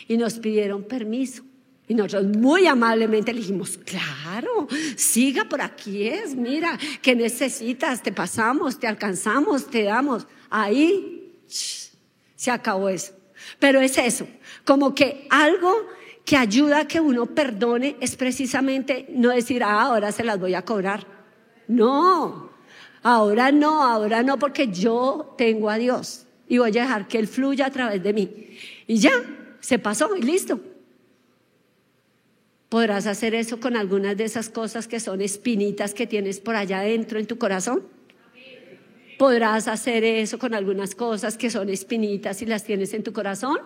y 0.09 0.17
nos 0.17 0.33
pidieron 0.39 0.83
permiso. 0.83 1.41
Y 1.87 1.93
nosotros 1.93 2.35
muy 2.35 2.67
amablemente 2.67 3.31
le 3.31 3.39
dijimos, 3.39 3.77
claro, 3.77 4.67
siga 4.97 5.45
por 5.45 5.61
aquí 5.61 6.05
es, 6.05 6.35
mira, 6.35 6.77
¿qué 7.01 7.15
necesitas? 7.15 8.03
Te 8.03 8.11
pasamos, 8.11 8.77
te 8.77 8.87
alcanzamos, 8.87 9.69
te 9.69 9.83
damos. 9.83 10.27
Ahí 10.49 11.31
se 11.47 12.51
acabó 12.51 12.89
eso. 12.89 13.13
Pero 13.57 13.79
es 13.79 13.97
eso, 13.97 14.27
como 14.65 14.93
que 14.93 15.25
algo 15.29 15.87
que 16.25 16.35
ayuda 16.35 16.79
a 16.79 16.87
que 16.89 16.99
uno 16.99 17.27
perdone 17.27 17.95
es 18.01 18.17
precisamente 18.17 19.05
no 19.11 19.29
decir, 19.29 19.63
ah, 19.63 19.83
ahora 19.83 20.11
se 20.11 20.25
las 20.25 20.41
voy 20.41 20.55
a 20.55 20.65
cobrar. 20.65 21.07
No, 21.69 22.44
Ahora 23.07 23.51
no, 23.51 23.83
ahora 23.83 24.23
no, 24.23 24.39
porque 24.39 24.69
yo 24.69 25.35
tengo 25.37 25.69
a 25.69 25.77
Dios 25.77 26.25
y 26.47 26.57
voy 26.57 26.75
a 26.75 26.81
dejar 26.81 27.07
que 27.07 27.19
Él 27.19 27.27
fluya 27.27 27.67
a 27.67 27.69
través 27.69 28.01
de 28.01 28.13
mí. 28.13 28.57
Y 28.87 28.97
ya, 28.97 29.11
se 29.59 29.77
pasó 29.77 30.15
y 30.15 30.23
listo. 30.23 30.59
¿Podrás 32.67 33.05
hacer 33.05 33.35
eso 33.35 33.59
con 33.59 33.77
algunas 33.77 34.17
de 34.17 34.23
esas 34.23 34.49
cosas 34.49 34.87
que 34.87 34.99
son 34.99 35.21
espinitas 35.21 35.93
que 35.93 36.07
tienes 36.07 36.39
por 36.39 36.55
allá 36.55 36.79
adentro 36.79 37.19
en 37.19 37.27
tu 37.27 37.37
corazón? 37.37 37.83
¿Podrás 39.19 39.67
hacer 39.67 40.03
eso 40.03 40.39
con 40.39 40.55
algunas 40.55 40.95
cosas 40.95 41.37
que 41.37 41.51
son 41.51 41.69
espinitas 41.69 42.41
y 42.41 42.47
las 42.47 42.63
tienes 42.63 42.91
en 42.95 43.03
tu 43.03 43.13
corazón? 43.13 43.59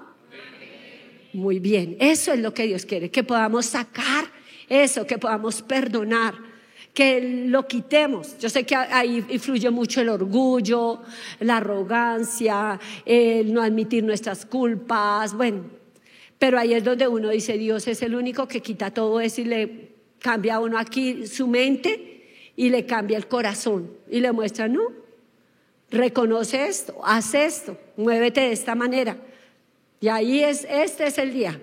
Muy 1.32 1.60
bien, 1.60 1.96
eso 2.02 2.34
es 2.34 2.42
lo 2.42 2.54
que 2.54 2.64
Dios 2.68 2.86
quiere, 2.86 3.10
que 3.10 3.24
podamos 3.24 3.68
sacar 3.68 4.26
eso, 4.68 5.08
que 5.08 5.18
podamos 5.18 5.62
perdonar 5.62 6.49
que 6.94 7.46
lo 7.48 7.68
quitemos. 7.68 8.38
Yo 8.40 8.50
sé 8.50 8.66
que 8.66 8.76
ahí 8.76 9.26
influye 9.30 9.70
mucho 9.70 10.02
el 10.02 10.10
orgullo, 10.10 11.02
la 11.40 11.58
arrogancia, 11.58 12.80
el 13.06 13.54
no 13.54 13.62
admitir 13.62 14.04
nuestras 14.04 14.46
culpas, 14.46 15.34
bueno, 15.34 15.64
pero 16.38 16.58
ahí 16.58 16.74
es 16.74 16.84
donde 16.84 17.08
uno 17.08 17.30
dice, 17.30 17.58
Dios 17.58 17.88
es 17.88 18.02
el 18.02 18.16
único 18.16 18.48
que 18.48 18.62
quita 18.62 18.92
todo 18.92 19.20
eso 19.20 19.42
y 19.42 19.46
le 19.46 19.90
cambia 20.20 20.56
a 20.56 20.60
uno 20.60 20.78
aquí 20.78 21.28
su 21.28 21.48
mente 21.48 22.52
y 22.56 22.70
le 22.70 22.86
cambia 22.86 23.18
el 23.18 23.28
corazón 23.28 23.92
y 24.10 24.20
le 24.20 24.32
muestra, 24.32 24.68
no, 24.68 24.82
reconoce 25.92 26.66
esto, 26.66 27.00
haz 27.04 27.34
esto, 27.34 27.78
muévete 27.98 28.42
de 28.42 28.52
esta 28.52 28.76
manera. 28.76 29.18
Y 30.02 30.08
ahí 30.08 30.44
es, 30.44 30.66
este 30.70 31.08
es 31.08 31.18
el 31.18 31.34
día 31.34 31.60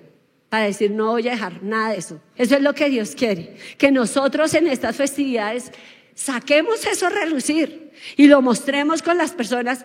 para 0.48 0.66
decir 0.66 0.90
no 0.90 1.12
voy 1.12 1.28
a 1.28 1.32
dejar 1.32 1.62
nada 1.62 1.90
de 1.90 1.98
eso. 1.98 2.20
Eso 2.36 2.56
es 2.56 2.62
lo 2.62 2.74
que 2.74 2.88
Dios 2.88 3.14
quiere, 3.14 3.56
que 3.78 3.90
nosotros 3.90 4.54
en 4.54 4.66
estas 4.68 4.96
festividades 4.96 5.72
saquemos 6.14 6.86
eso 6.86 7.06
a 7.06 7.10
relucir 7.10 7.90
y 8.16 8.26
lo 8.26 8.42
mostremos 8.42 9.02
con 9.02 9.18
las 9.18 9.32
personas 9.32 9.84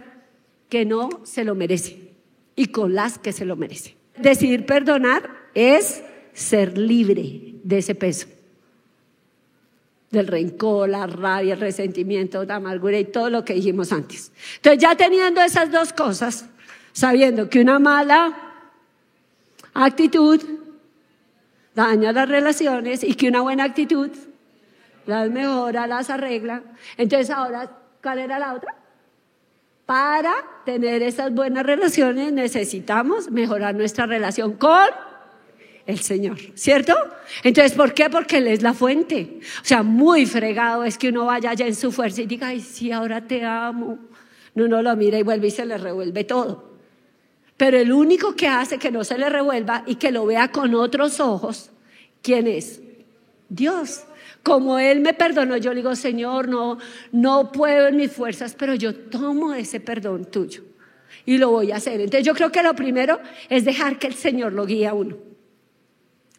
que 0.69 0.86
no 0.86 1.10
se 1.24 1.43
lo 1.43 1.56
merecen 1.56 2.10
y 2.56 2.67
con 2.67 2.93
las 2.93 3.17
que 3.17 3.34
se 3.34 3.45
lo 3.45 3.56
merecen. 3.56 3.95
Decidir 4.17 4.65
perdonar 4.65 5.30
es 5.54 6.04
ser 6.34 6.78
libre 6.78 7.56
de 7.63 7.78
ese 7.78 7.95
peso, 7.95 8.28
del 10.10 10.28
rencor, 10.28 10.89
la 10.89 11.08
rabia, 11.08 11.56
el 11.56 11.60
resentimiento, 11.60 12.43
la 12.45 12.56
amargura 12.56 13.00
y 13.00 13.06
todo 13.06 13.30
lo 13.30 13.43
que 13.43 13.54
dijimos 13.54 13.91
antes. 13.91 14.32
Entonces 14.58 14.82
ya 14.82 14.95
teniendo 14.95 15.41
esas 15.41 15.71
dos 15.71 15.91
cosas, 15.91 16.45
sabiendo 16.93 17.50
que 17.50 17.62
una 17.62 17.80
mala 17.80 18.51
actitud 19.74 20.42
daña 21.76 22.12
las 22.12 22.28
relaciones 22.28 23.04
y 23.04 23.14
que 23.16 23.30
una 23.30 23.42
buena 23.42 23.64
actitud 23.64 24.10
las 25.06 25.30
mejora, 25.30 25.88
las 25.88 26.10
arregla. 26.10 26.64
Entonces 26.98 27.30
ahora, 27.30 27.70
¿cuál 28.02 28.20
era 28.20 28.40
la 28.40 28.54
otra? 28.54 28.76
Para 29.86 30.34
tener 30.66 31.02
esas 31.02 31.34
buenas 31.34 31.66
relaciones 31.66 32.32
necesitamos 32.32 33.30
mejorar 33.32 33.76
nuestra 33.76 34.06
relación 34.06 34.54
con 34.54 34.88
el 35.86 36.00
Señor, 36.00 36.38
¿cierto? 36.56 36.96
Entonces, 37.44 37.74
¿por 37.74 37.94
qué? 37.94 38.10
Porque 38.10 38.38
Él 38.38 38.48
es 38.48 38.62
la 38.62 38.74
fuente. 38.74 39.40
O 39.62 39.66
sea, 39.66 39.84
muy 39.84 40.26
fregado 40.26 40.84
es 40.84 40.98
que 40.98 41.10
uno 41.10 41.26
vaya 41.26 41.50
allá 41.50 41.66
en 41.66 41.76
su 41.76 41.92
fuerza 41.92 42.22
y 42.22 42.28
diga, 42.28 42.48
ay, 42.48 42.62
sí, 42.62 42.92
ahora 42.92 43.22
te 43.22 43.44
amo. 43.44 43.98
No, 44.54 44.68
no 44.68 44.82
lo 44.82 44.96
mira 44.96 45.18
y 45.18 45.24
vuelve 45.24 45.48
y 45.48 45.52
se 45.52 45.66
le 45.66 45.78
revuelve 45.78 46.24
todo. 46.24 46.71
Pero 47.62 47.78
el 47.78 47.93
único 47.93 48.36
que 48.36 48.47
hace 48.47 48.80
que 48.80 48.89
no 48.89 49.04
se 49.04 49.19
le 49.19 49.30
revuelva 49.30 49.84
y 49.86 49.93
que 49.93 50.12
lo 50.12 50.26
vea 50.26 50.52
con 50.52 50.74
otros 50.74 51.19
ojos, 51.19 51.69
¿quién 52.24 52.47
es? 52.47 52.82
Dios. 53.50 54.02
Como 54.41 54.80
Él 54.80 55.00
me 55.00 55.13
perdonó, 55.13 55.58
yo 55.58 55.69
le 55.69 55.76
digo, 55.76 55.95
Señor, 55.95 56.47
no, 56.47 56.80
no 57.12 57.52
puedo 57.52 57.88
en 57.89 57.97
mis 57.97 58.12
fuerzas, 58.12 58.56
pero 58.58 58.74
yo 58.74 58.95
tomo 58.95 59.54
ese 59.54 59.80
perdón 59.80 60.26
tuyo 60.26 60.63
y 61.24 61.38
lo 61.38 61.52
voy 61.52 61.71
a 61.71 61.76
hacer. 61.76 62.02
Entonces 62.02 62.26
yo 62.26 62.34
creo 62.34 62.52
que 62.52 62.63
lo 62.63 62.74
primero 62.74 63.19
es 63.47 63.63
dejar 63.63 64.00
que 64.00 64.08
el 64.08 64.15
Señor 64.15 64.54
lo 64.54 64.65
guíe 64.65 64.88
a 64.88 64.95
uno. 64.95 65.17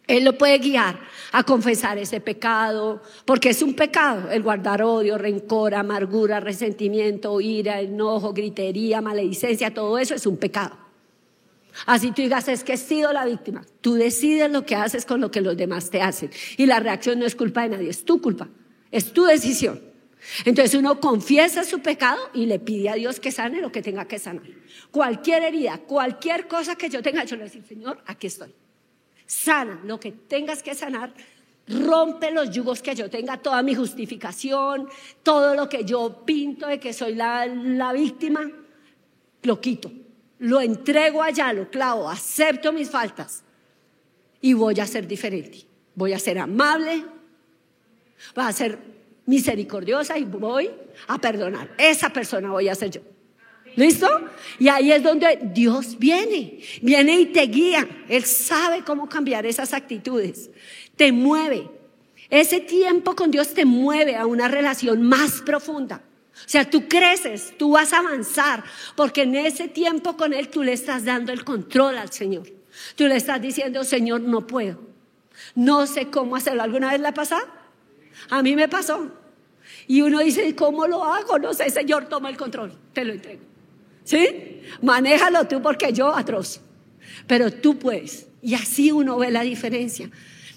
Él 0.07 0.25
lo 0.25 0.37
puede 0.37 0.57
guiar 0.57 0.99
a 1.31 1.43
confesar 1.43 1.97
ese 1.99 2.19
pecado, 2.19 3.01
porque 3.23 3.51
es 3.51 3.61
un 3.61 3.75
pecado 3.75 4.29
el 4.29 4.43
guardar 4.43 4.83
odio, 4.83 5.17
rencor, 5.17 5.73
amargura, 5.73 6.41
resentimiento, 6.41 7.39
ira, 7.39 7.79
enojo, 7.79 8.33
gritería, 8.33 8.99
maledicencia, 8.99 9.73
todo 9.73 9.97
eso 9.97 10.15
es 10.15 10.25
un 10.25 10.35
pecado. 10.35 10.82
Así 11.85 12.11
tú 12.11 12.21
digas, 12.21 12.47
es 12.47 12.63
que 12.63 12.73
he 12.73 12.77
sido 12.77 13.11
la 13.13 13.25
víctima. 13.25 13.65
Tú 13.81 13.95
decides 13.95 14.49
lo 14.51 14.65
que 14.65 14.75
haces 14.75 15.05
con 15.05 15.21
lo 15.21 15.31
que 15.31 15.41
los 15.41 15.57
demás 15.57 15.89
te 15.89 16.01
hacen. 16.01 16.29
Y 16.57 16.65
la 16.65 16.79
reacción 16.79 17.19
no 17.19 17.25
es 17.25 17.35
culpa 17.35 17.63
de 17.63 17.69
nadie, 17.69 17.89
es 17.89 18.05
tu 18.05 18.21
culpa, 18.21 18.47
es 18.91 19.11
tu 19.11 19.25
decisión. 19.25 19.81
Entonces 20.45 20.75
uno 20.75 20.99
confiesa 21.01 21.63
su 21.63 21.79
pecado 21.79 22.29
y 22.33 22.45
le 22.45 22.59
pide 22.59 22.89
a 22.89 22.93
Dios 22.93 23.19
que 23.19 23.31
sane 23.31 23.59
lo 23.59 23.71
que 23.71 23.81
tenga 23.81 24.05
que 24.05 24.19
sanar. 24.19 24.43
Cualquier 24.89 25.43
herida, 25.43 25.79
cualquier 25.79 26.47
cosa 26.47 26.75
que 26.75 26.89
yo 26.89 27.01
tenga, 27.01 27.25
yo 27.25 27.35
le 27.35 27.49
digo, 27.49 27.65
Señor, 27.67 28.01
aquí 28.05 28.27
estoy. 28.27 28.53
Sana 29.25 29.81
lo 29.83 29.99
que 29.99 30.11
tengas 30.11 30.63
que 30.63 30.75
sanar. 30.75 31.13
Rompe 31.67 32.31
los 32.31 32.51
yugos 32.51 32.81
que 32.81 32.93
yo 32.93 33.09
tenga, 33.09 33.37
toda 33.37 33.63
mi 33.63 33.73
justificación, 33.73 34.87
todo 35.23 35.55
lo 35.55 35.67
que 35.69 35.85
yo 35.85 36.23
pinto 36.25 36.67
de 36.67 36.77
que 36.79 36.93
soy 36.93 37.15
la, 37.15 37.45
la 37.45 37.93
víctima, 37.93 38.49
lo 39.43 39.61
quito 39.61 39.91
lo 40.43 40.59
entrego 40.59 41.23
allá, 41.23 41.53
lo 41.53 41.69
clavo, 41.69 42.09
acepto 42.09 42.73
mis 42.73 42.89
faltas 42.89 43.43
y 44.41 44.53
voy 44.53 44.77
a 44.77 44.85
ser 44.85 45.07
diferente. 45.07 45.65
Voy 45.95 46.11
a 46.11 46.19
ser 46.19 46.37
amable, 46.37 47.05
voy 48.35 48.43
a 48.43 48.51
ser 48.51 48.77
misericordiosa 49.25 50.17
y 50.17 50.25
voy 50.25 50.69
a 51.07 51.17
perdonar. 51.17 51.73
Esa 51.77 52.09
persona 52.09 52.51
voy 52.51 52.67
a 52.67 52.75
ser 52.75 52.91
yo. 52.91 53.01
¿Listo? 53.77 54.07
Y 54.59 54.67
ahí 54.67 54.91
es 54.91 55.01
donde 55.01 55.39
Dios 55.53 55.97
viene, 55.97 56.59
viene 56.81 57.21
y 57.21 57.25
te 57.27 57.43
guía. 57.43 57.87
Él 58.09 58.25
sabe 58.25 58.83
cómo 58.83 59.07
cambiar 59.07 59.45
esas 59.45 59.73
actitudes. 59.73 60.49
Te 60.97 61.13
mueve. 61.13 61.69
Ese 62.29 62.59
tiempo 62.59 63.15
con 63.15 63.31
Dios 63.31 63.53
te 63.53 63.63
mueve 63.63 64.17
a 64.17 64.25
una 64.25 64.49
relación 64.49 65.03
más 65.03 65.41
profunda. 65.41 66.03
O 66.35 66.49
sea, 66.49 66.69
tú 66.69 66.87
creces, 66.87 67.53
tú 67.57 67.71
vas 67.71 67.93
a 67.93 67.99
avanzar, 67.99 68.63
porque 68.95 69.23
en 69.23 69.35
ese 69.35 69.67
tiempo 69.67 70.17
con 70.17 70.33
Él 70.33 70.49
tú 70.49 70.63
le 70.63 70.73
estás 70.73 71.05
dando 71.05 71.31
el 71.31 71.43
control 71.43 71.97
al 71.97 72.11
Señor. 72.11 72.47
Tú 72.95 73.07
le 73.07 73.15
estás 73.15 73.41
diciendo, 73.41 73.83
Señor, 73.83 74.21
no 74.21 74.45
puedo. 74.47 74.79
No 75.55 75.85
sé 75.87 76.07
cómo 76.07 76.35
hacerlo. 76.35 76.63
¿Alguna 76.63 76.91
vez 76.91 76.99
le 76.99 77.07
ha 77.07 77.13
pasado? 77.13 77.45
A 78.29 78.41
mí 78.41 78.55
me 78.55 78.67
pasó. 78.67 79.11
Y 79.87 80.01
uno 80.01 80.19
dice, 80.19 80.55
¿cómo 80.55 80.87
lo 80.87 81.03
hago? 81.03 81.39
No 81.39 81.53
sé, 81.53 81.69
Señor, 81.69 82.09
toma 82.09 82.29
el 82.29 82.37
control, 82.37 82.73
te 82.93 83.05
lo 83.05 83.13
entrego. 83.13 83.41
¿Sí? 84.03 84.61
Manéjalo 84.81 85.47
tú 85.47 85.61
porque 85.61 85.93
yo 85.93 86.13
atroz. 86.13 86.61
Pero 87.27 87.51
tú 87.51 87.77
puedes. 87.77 88.27
Y 88.41 88.55
así 88.55 88.91
uno 88.91 89.17
ve 89.17 89.31
la 89.31 89.41
diferencia. 89.41 90.09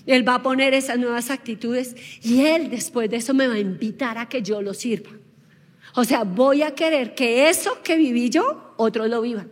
Él 0.07 0.27
va 0.27 0.37
a 0.37 0.43
poner 0.43 0.75
esas 0.75 0.99
nuevas 0.99 1.31
actitudes 1.31 1.97
y 2.23 2.45
Él 2.47 2.71
después 2.71 3.11
de 3.11 3.17
eso 3.17 3.35
me 3.35 3.49
va 3.49 3.55
a 3.55 3.59
invitar 3.59 4.19
a 4.19 4.29
que 4.29 4.43
yo 4.43 4.63
lo 4.63 4.73
sirva. 4.75 5.11
O 5.97 6.05
sea, 6.05 6.25
voy 6.25 6.63
a 6.63 6.75
querer 6.75 7.15
que 7.15 7.49
eso 7.49 7.83
que 7.83 7.97
viví 7.97 8.29
yo, 8.29 8.75
otros 8.77 9.09
lo 9.09 9.23
vivan. 9.23 9.51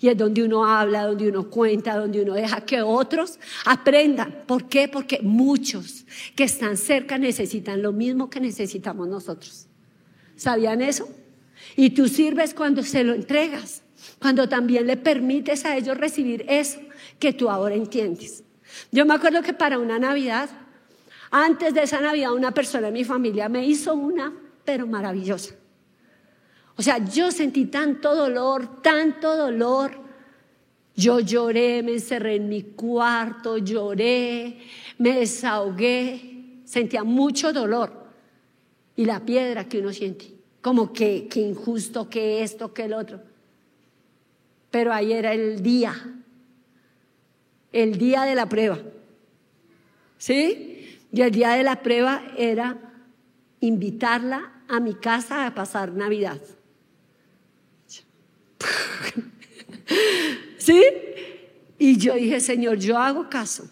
Y 0.00 0.08
es 0.08 0.16
donde 0.16 0.42
uno 0.42 0.66
habla, 0.66 1.04
donde 1.04 1.28
uno 1.28 1.48
cuenta, 1.48 1.96
donde 1.96 2.20
uno 2.20 2.34
deja 2.34 2.62
que 2.62 2.82
otros 2.82 3.38
aprendan. 3.64 4.42
¿Por 4.46 4.68
qué? 4.68 4.88
Porque 4.88 5.20
muchos 5.22 6.04
que 6.34 6.44
están 6.44 6.76
cerca 6.76 7.16
necesitan 7.16 7.80
lo 7.80 7.92
mismo 7.92 8.28
que 8.28 8.40
necesitamos 8.40 9.06
nosotros. 9.06 9.66
¿Sabían 10.34 10.82
eso? 10.82 11.08
Y 11.76 11.90
tú 11.90 12.08
sirves 12.08 12.54
cuando 12.54 12.82
se 12.82 13.04
lo 13.04 13.14
entregas, 13.14 13.82
cuando 14.18 14.48
también 14.48 14.84
le 14.84 14.96
permites 14.96 15.64
a 15.64 15.76
ellos 15.76 15.96
recibir 15.96 16.44
eso 16.48 16.80
que 17.20 17.32
tú 17.32 17.48
ahora 17.48 17.76
entiendes. 17.76 18.42
Yo 18.90 19.06
me 19.06 19.14
acuerdo 19.14 19.42
que 19.42 19.52
para 19.52 19.78
una 19.78 20.00
Navidad, 20.00 20.50
antes 21.30 21.72
de 21.72 21.84
esa 21.84 22.00
Navidad, 22.00 22.32
una 22.32 22.52
persona 22.52 22.88
de 22.88 22.92
mi 22.92 23.04
familia 23.04 23.48
me 23.48 23.64
hizo 23.64 23.94
una, 23.94 24.32
pero 24.64 24.84
maravillosa. 24.86 25.54
O 26.78 26.82
sea, 26.82 27.04
yo 27.04 27.32
sentí 27.32 27.66
tanto 27.66 28.14
dolor, 28.14 28.80
tanto 28.82 29.36
dolor. 29.36 29.90
Yo 30.94 31.18
lloré, 31.18 31.82
me 31.82 31.94
encerré 31.94 32.36
en 32.36 32.48
mi 32.48 32.62
cuarto, 32.62 33.58
lloré, 33.58 34.58
me 34.96 35.18
desahogué, 35.18 36.60
sentía 36.64 37.02
mucho 37.02 37.52
dolor. 37.52 37.92
Y 38.94 39.04
la 39.06 39.24
piedra 39.24 39.68
que 39.68 39.80
uno 39.80 39.92
siente, 39.92 40.32
como 40.60 40.92
que, 40.92 41.26
que 41.26 41.40
injusto, 41.40 42.08
que 42.08 42.44
esto, 42.44 42.72
que 42.72 42.84
el 42.84 42.92
otro. 42.92 43.22
Pero 44.70 44.92
ahí 44.92 45.12
era 45.12 45.34
el 45.34 45.60
día, 45.62 45.94
el 47.72 47.98
día 47.98 48.22
de 48.22 48.36
la 48.36 48.48
prueba. 48.48 48.78
¿Sí? 50.16 51.00
Y 51.12 51.22
el 51.22 51.32
día 51.32 51.50
de 51.50 51.64
la 51.64 51.82
prueba 51.82 52.22
era 52.36 52.76
invitarla 53.58 54.62
a 54.68 54.78
mi 54.78 54.94
casa 54.94 55.44
a 55.44 55.54
pasar 55.56 55.92
Navidad. 55.92 56.38
¿Sí? 60.58 60.84
Y 61.78 61.96
yo 61.96 62.14
dije, 62.14 62.40
Señor, 62.40 62.78
yo 62.78 62.98
hago 62.98 63.30
caso, 63.30 63.68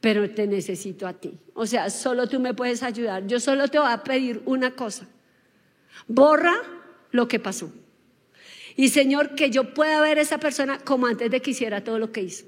pero 0.00 0.30
te 0.30 0.46
necesito 0.46 1.06
a 1.06 1.12
ti. 1.12 1.36
O 1.54 1.66
sea, 1.66 1.90
solo 1.90 2.28
tú 2.28 2.38
me 2.38 2.54
puedes 2.54 2.82
ayudar. 2.82 3.26
Yo 3.26 3.40
solo 3.40 3.68
te 3.68 3.78
voy 3.78 3.90
a 3.90 4.04
pedir 4.04 4.40
una 4.46 4.70
cosa. 4.70 5.06
Borra 6.06 6.54
lo 7.10 7.26
que 7.26 7.40
pasó. 7.40 7.72
Y 8.76 8.90
Señor, 8.90 9.34
que 9.34 9.50
yo 9.50 9.74
pueda 9.74 10.00
ver 10.00 10.18
a 10.18 10.22
esa 10.22 10.38
persona 10.38 10.78
como 10.78 11.08
antes 11.08 11.30
de 11.30 11.42
que 11.42 11.50
hiciera 11.50 11.82
todo 11.82 11.98
lo 11.98 12.12
que 12.12 12.22
hizo. 12.22 12.46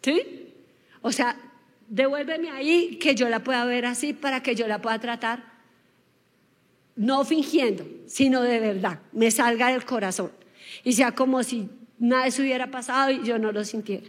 ¿Sí? 0.00 0.54
O 1.02 1.12
sea, 1.12 1.36
devuélveme 1.88 2.50
ahí 2.50 2.98
que 2.98 3.14
yo 3.14 3.28
la 3.28 3.44
pueda 3.44 3.64
ver 3.66 3.84
así 3.84 4.14
para 4.14 4.42
que 4.42 4.54
yo 4.54 4.66
la 4.66 4.80
pueda 4.80 4.98
tratar 4.98 5.57
no 6.98 7.24
fingiendo, 7.24 7.86
sino 8.06 8.42
de 8.42 8.58
verdad, 8.58 9.00
me 9.12 9.30
salga 9.30 9.70
del 9.70 9.84
corazón 9.84 10.32
y 10.82 10.92
sea 10.92 11.12
como 11.12 11.42
si 11.44 11.70
nada 11.98 12.30
se 12.30 12.42
hubiera 12.42 12.70
pasado 12.70 13.12
y 13.12 13.24
yo 13.24 13.38
no 13.38 13.52
lo 13.52 13.64
sintiera. 13.64 14.08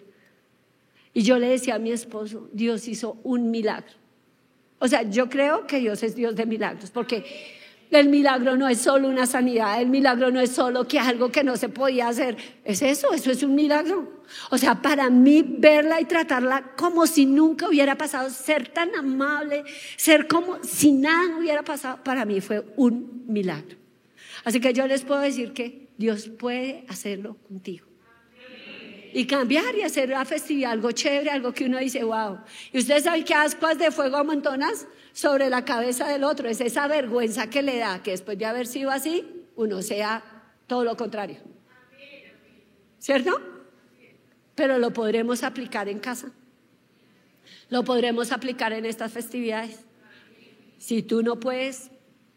Y 1.14 1.22
yo 1.22 1.38
le 1.38 1.50
decía 1.50 1.76
a 1.76 1.80
mi 1.80 1.92
esposo, 1.92 2.50
Dios 2.52 2.88
hizo 2.88 3.18
un 3.24 3.52
milagro. 3.52 3.94
O 4.80 4.88
sea, 4.88 5.04
yo 5.04 5.30
creo 5.30 5.68
que 5.68 5.80
Dios 5.80 6.02
es 6.02 6.16
Dios 6.16 6.36
de 6.36 6.48
milagros, 6.48 6.90
porque 6.90 7.59
el 7.92 8.10
milagro 8.10 8.56
no 8.56 8.70
es 8.70 8.80
solo 8.82 9.08
una 9.08 9.26
sanidad, 9.26 9.82
el 9.82 9.90
milagro 9.90 10.32
no 10.32 10.40
es 10.40 10.52
solo 10.52 10.88
que 10.88 11.00
algo 11.00 11.32
que 11.32 11.44
no 11.44 11.58
se 11.58 11.70
podía 11.70 12.08
hacer. 12.08 12.38
Es 12.64 12.82
eso, 12.82 13.14
eso 13.14 13.32
es 13.32 13.42
un 13.42 13.56
milagro. 13.56 14.22
O 14.52 14.58
sea, 14.58 14.82
para 14.82 15.10
mí 15.10 15.44
verla 15.44 16.00
y 16.00 16.06
tratarla 16.06 16.74
como 16.78 17.08
si 17.08 17.26
nunca 17.26 17.68
hubiera 17.68 17.96
pasado, 17.96 18.30
ser 18.30 18.70
tan 18.70 18.94
amable, 18.96 19.64
ser 19.98 20.28
como 20.28 20.64
si 20.64 20.92
nada 20.92 21.38
hubiera 21.38 21.64
pasado, 21.64 22.04
para 22.04 22.26
mí 22.26 22.42
fue 22.42 22.64
un 22.78 23.24
milagro. 23.28 23.78
Así 24.44 24.60
que 24.60 24.72
yo 24.74 24.86
les 24.88 25.04
puedo 25.04 25.22
decir 25.22 25.54
que 25.54 25.90
Dios 25.98 26.30
puede 26.30 26.86
hacerlo 26.88 27.38
contigo. 27.48 27.88
Y 29.14 29.26
cambiar 29.26 29.76
y 29.76 29.82
hacer 29.82 30.10
una 30.10 30.26
festividad, 30.26 30.72
algo 30.72 30.92
chévere, 30.92 31.30
algo 31.30 31.54
que 31.54 31.66
uno 31.66 31.80
dice, 31.80 32.04
wow. 32.04 32.40
Y 32.72 32.80
ustedes 32.80 33.04
saben 33.04 33.24
que 33.24 33.34
ascuas 33.34 33.78
de 33.78 33.92
fuego 33.92 34.18
amontonas 34.18 34.88
sobre 35.14 35.50
la 35.50 35.66
cabeza 35.66 36.08
del 36.08 36.24
otro. 36.24 36.48
Es 36.48 36.62
esa 36.62 36.88
vergüenza 36.88 37.50
que 37.50 37.62
le 37.62 37.78
da 37.78 38.04
que 38.04 38.12
después 38.12 38.38
de 38.38 38.46
haber 38.46 38.68
sido 38.68 38.92
así, 38.92 39.26
uno 39.56 39.82
sea 39.82 40.24
todo 40.68 40.84
lo 40.84 40.96
contrario. 40.96 41.38
¿Cierto? 43.00 43.32
Pero 44.56 44.78
lo 44.78 44.92
podremos 44.92 45.44
aplicar 45.44 45.90
en 45.90 46.00
casa. 46.00 46.32
Lo 47.70 47.84
podremos 47.84 48.32
aplicar 48.32 48.74
en 48.74 48.86
estas 48.86 49.12
festividades. 49.12 49.80
Si 50.78 51.02
tú 51.02 51.24
no 51.24 51.40
puedes, 51.40 51.92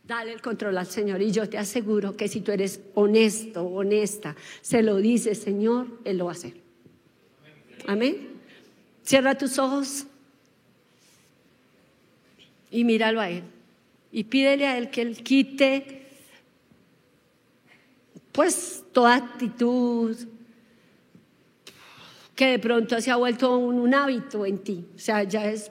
dale 0.04 0.32
el 0.32 0.40
control 0.40 0.78
al 0.78 0.86
Señor. 0.86 1.20
Y 1.22 1.32
yo 1.32 1.48
te 1.48 1.58
aseguro 1.58 2.16
que 2.16 2.28
si 2.28 2.40
tú 2.40 2.52
eres 2.52 2.80
honesto, 2.94 3.64
honesta, 3.64 4.36
se 4.60 4.82
lo 4.82 4.96
dices, 4.96 5.38
Señor, 5.38 5.86
Él 6.04 6.18
lo 6.18 6.26
va 6.26 6.32
a 6.32 6.34
hacer. 6.34 6.61
Amén. 7.86 8.28
Cierra 9.02 9.36
tus 9.36 9.58
ojos 9.58 10.06
y 12.70 12.84
míralo 12.84 13.20
a 13.20 13.30
Él. 13.30 13.42
Y 14.10 14.24
pídele 14.24 14.66
a 14.66 14.78
Él 14.78 14.90
que 14.90 15.02
Él 15.02 15.22
quite, 15.22 16.06
pues, 18.32 18.84
toda 18.92 19.16
actitud 19.16 20.16
que 22.34 22.46
de 22.46 22.58
pronto 22.58 23.00
se 23.00 23.10
ha 23.10 23.16
vuelto 23.16 23.56
un, 23.58 23.94
hábito 23.94 24.46
en 24.46 24.58
ti. 24.58 24.84
O 24.94 24.98
sea, 24.98 25.22
ya 25.22 25.50
es 25.50 25.70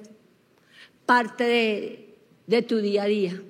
parte 1.06 1.44
de, 1.44 2.16
de 2.48 2.62
tu 2.62 2.78
día 2.78 3.04
a 3.04 3.08
día. 3.08 3.42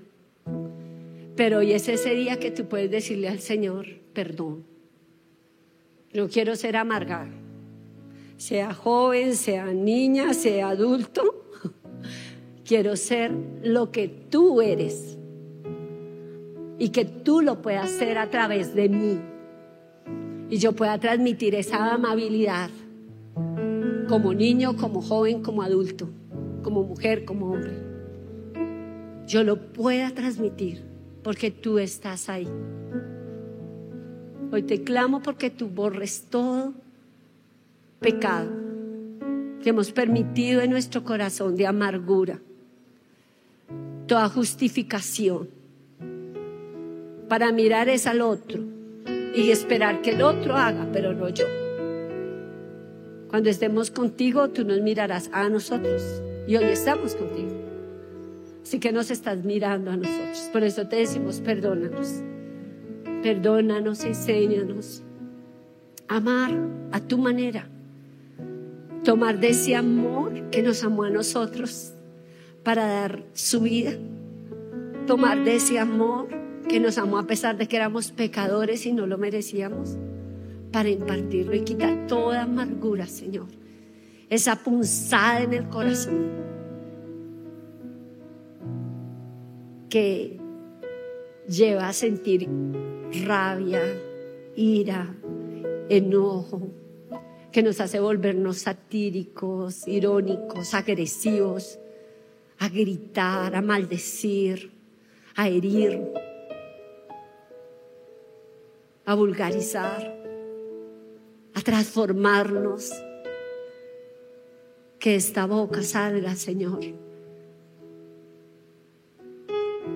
Pero 1.36 1.60
hoy 1.60 1.74
es 1.74 1.88
ese 1.88 2.14
día 2.16 2.40
que 2.40 2.52
tú 2.52 2.68
puedes 2.68 2.90
decirle 2.90 3.28
al 3.28 3.40
Señor, 3.40 3.88
perdón. 4.14 4.64
No 6.14 6.28
quiero 6.30 6.56
ser 6.56 6.78
amargado. 6.78 7.41
Sea 8.42 8.74
joven, 8.74 9.36
sea 9.36 9.72
niña, 9.72 10.34
sea 10.34 10.70
adulto 10.70 11.46
quiero 12.66 12.96
ser 12.96 13.32
lo 13.62 13.92
que 13.92 14.08
tú 14.08 14.64
eres 14.64 15.20
y 16.80 16.90
que 16.90 17.06
tú 17.06 17.42
lo 17.42 17.62
puedas 17.62 17.86
hacer 17.86 18.18
a 18.18 18.32
través 18.32 18.74
de 18.74 18.90
mí 18.90 19.20
y 20.50 20.58
yo 20.58 20.72
pueda 20.72 21.00
transmitir 21.00 21.54
esa 21.54 21.94
amabilidad 21.94 22.72
como 24.10 24.34
niño, 24.34 24.76
como 24.76 25.04
joven, 25.04 25.44
como 25.44 25.62
adulto, 25.62 26.10
como 26.64 26.82
mujer, 26.82 27.26
como 27.26 27.52
hombre, 27.52 27.78
yo 29.28 29.44
lo 29.44 29.72
pueda 29.72 30.16
transmitir 30.16 30.84
porque 31.22 31.52
tú 31.52 31.78
estás 31.78 32.28
ahí. 32.28 32.48
Hoy 34.52 34.64
te 34.64 34.82
clamo 34.84 35.22
porque 35.22 35.52
tú 35.52 35.68
borres 35.68 36.26
todo 36.28 36.74
pecado 38.02 38.50
que 39.62 39.70
hemos 39.70 39.92
permitido 39.92 40.62
en 40.62 40.72
nuestro 40.72 41.04
corazón 41.04 41.56
de 41.56 41.68
amargura, 41.68 42.40
toda 44.08 44.28
justificación 44.28 45.50
para 47.30 47.52
mirar 47.52 47.90
es 47.90 48.08
al 48.08 48.22
otro 48.22 48.64
y 49.36 49.52
esperar 49.52 50.02
que 50.02 50.10
el 50.10 50.24
otro 50.24 50.58
haga, 50.58 50.88
pero 50.92 51.14
no 51.14 51.30
yo. 51.30 51.46
Cuando 53.28 53.52
estemos 53.52 53.92
contigo, 53.92 54.50
tú 54.50 54.66
nos 54.66 54.82
mirarás 54.82 55.30
a 55.32 55.48
nosotros 55.48 56.24
y 56.48 56.56
hoy 56.56 56.66
estamos 56.66 57.14
contigo. 57.14 57.56
Así 58.64 58.80
que 58.80 58.92
nos 58.92 59.12
estás 59.12 59.46
mirando 59.46 59.92
a 59.92 59.98
nosotros. 59.98 60.50
Por 60.52 60.64
eso 60.64 60.88
te 60.88 60.96
decimos, 60.96 61.40
perdónanos. 61.40 62.24
Perdónanos, 63.22 64.04
enséñanos. 64.04 65.04
Amar 66.08 66.52
a 66.92 67.00
tu 67.00 67.20
manera 67.20 67.70
tomar 69.04 69.40
de 69.40 69.50
ese 69.50 69.76
amor 69.76 70.50
que 70.52 70.62
nos 70.62 70.84
amó 70.84 71.04
a 71.04 71.10
nosotros 71.10 71.94
para 72.64 72.86
dar 72.86 73.24
su 73.34 73.62
vida, 73.62 73.94
tomar 75.08 75.44
de 75.44 75.56
ese 75.56 75.80
amor 75.80 76.28
que 76.68 76.80
nos 76.80 76.98
amó 76.98 77.18
a 77.18 77.28
pesar 77.28 77.58
de 77.58 77.68
que 77.68 77.76
éramos 77.76 78.12
pecadores 78.12 78.86
y 78.86 78.94
no 78.94 79.08
lo 79.08 79.18
merecíamos, 79.18 79.98
para 80.72 80.90
impartirlo 80.90 81.54
y 81.56 81.62
quitar 81.62 82.08
toda 82.08 82.44
amargura, 82.44 83.08
Señor, 83.08 83.48
esa 84.30 84.56
punzada 84.64 85.42
en 85.42 85.54
el 85.54 85.68
corazón 85.68 86.30
que 89.90 90.40
lleva 91.50 91.90
a 91.90 91.94
sentir 91.94 92.48
rabia, 93.26 93.82
ira, 94.56 95.14
enojo, 95.90 96.70
que 97.52 97.62
nos 97.62 97.82
hace 97.82 98.00
volvernos 98.00 98.60
satíricos, 98.60 99.88
irónicos, 99.88 100.74
agresivos, 100.74 101.80
a 102.60 102.70
gritar, 102.70 103.56
a 103.56 103.62
maldecir, 103.62 104.72
a 105.36 105.50
herir, 105.50 106.02
a 109.06 109.16
vulgarizar, 109.16 110.18
a 111.54 111.62
transformarnos. 111.62 112.92
Que 114.98 115.16
esta 115.16 115.48
boca 115.48 115.82
salga, 115.82 116.36
Señor. 116.36 116.80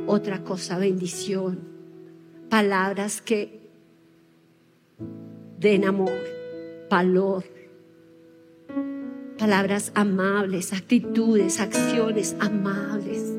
Otra 0.08 0.44
cosa, 0.44 0.80
bendición. 0.80 1.60
Palabras 2.50 3.22
que 3.22 3.70
den 5.60 5.86
amor 5.86 6.35
palabras 9.38 9.92
amables, 9.96 10.74
actitudes, 10.74 11.60
acciones 11.60 12.36
amables. 12.40 13.34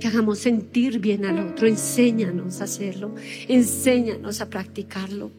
Que 0.00 0.08
hagamos 0.08 0.40
sentir 0.40 0.98
bien 0.98 1.24
al 1.24 1.38
otro. 1.38 1.66
Enséñanos 1.66 2.60
a 2.60 2.64
hacerlo. 2.64 3.14
Enséñanos 3.48 4.40
a 4.40 4.50
practicarlo. 4.50 5.30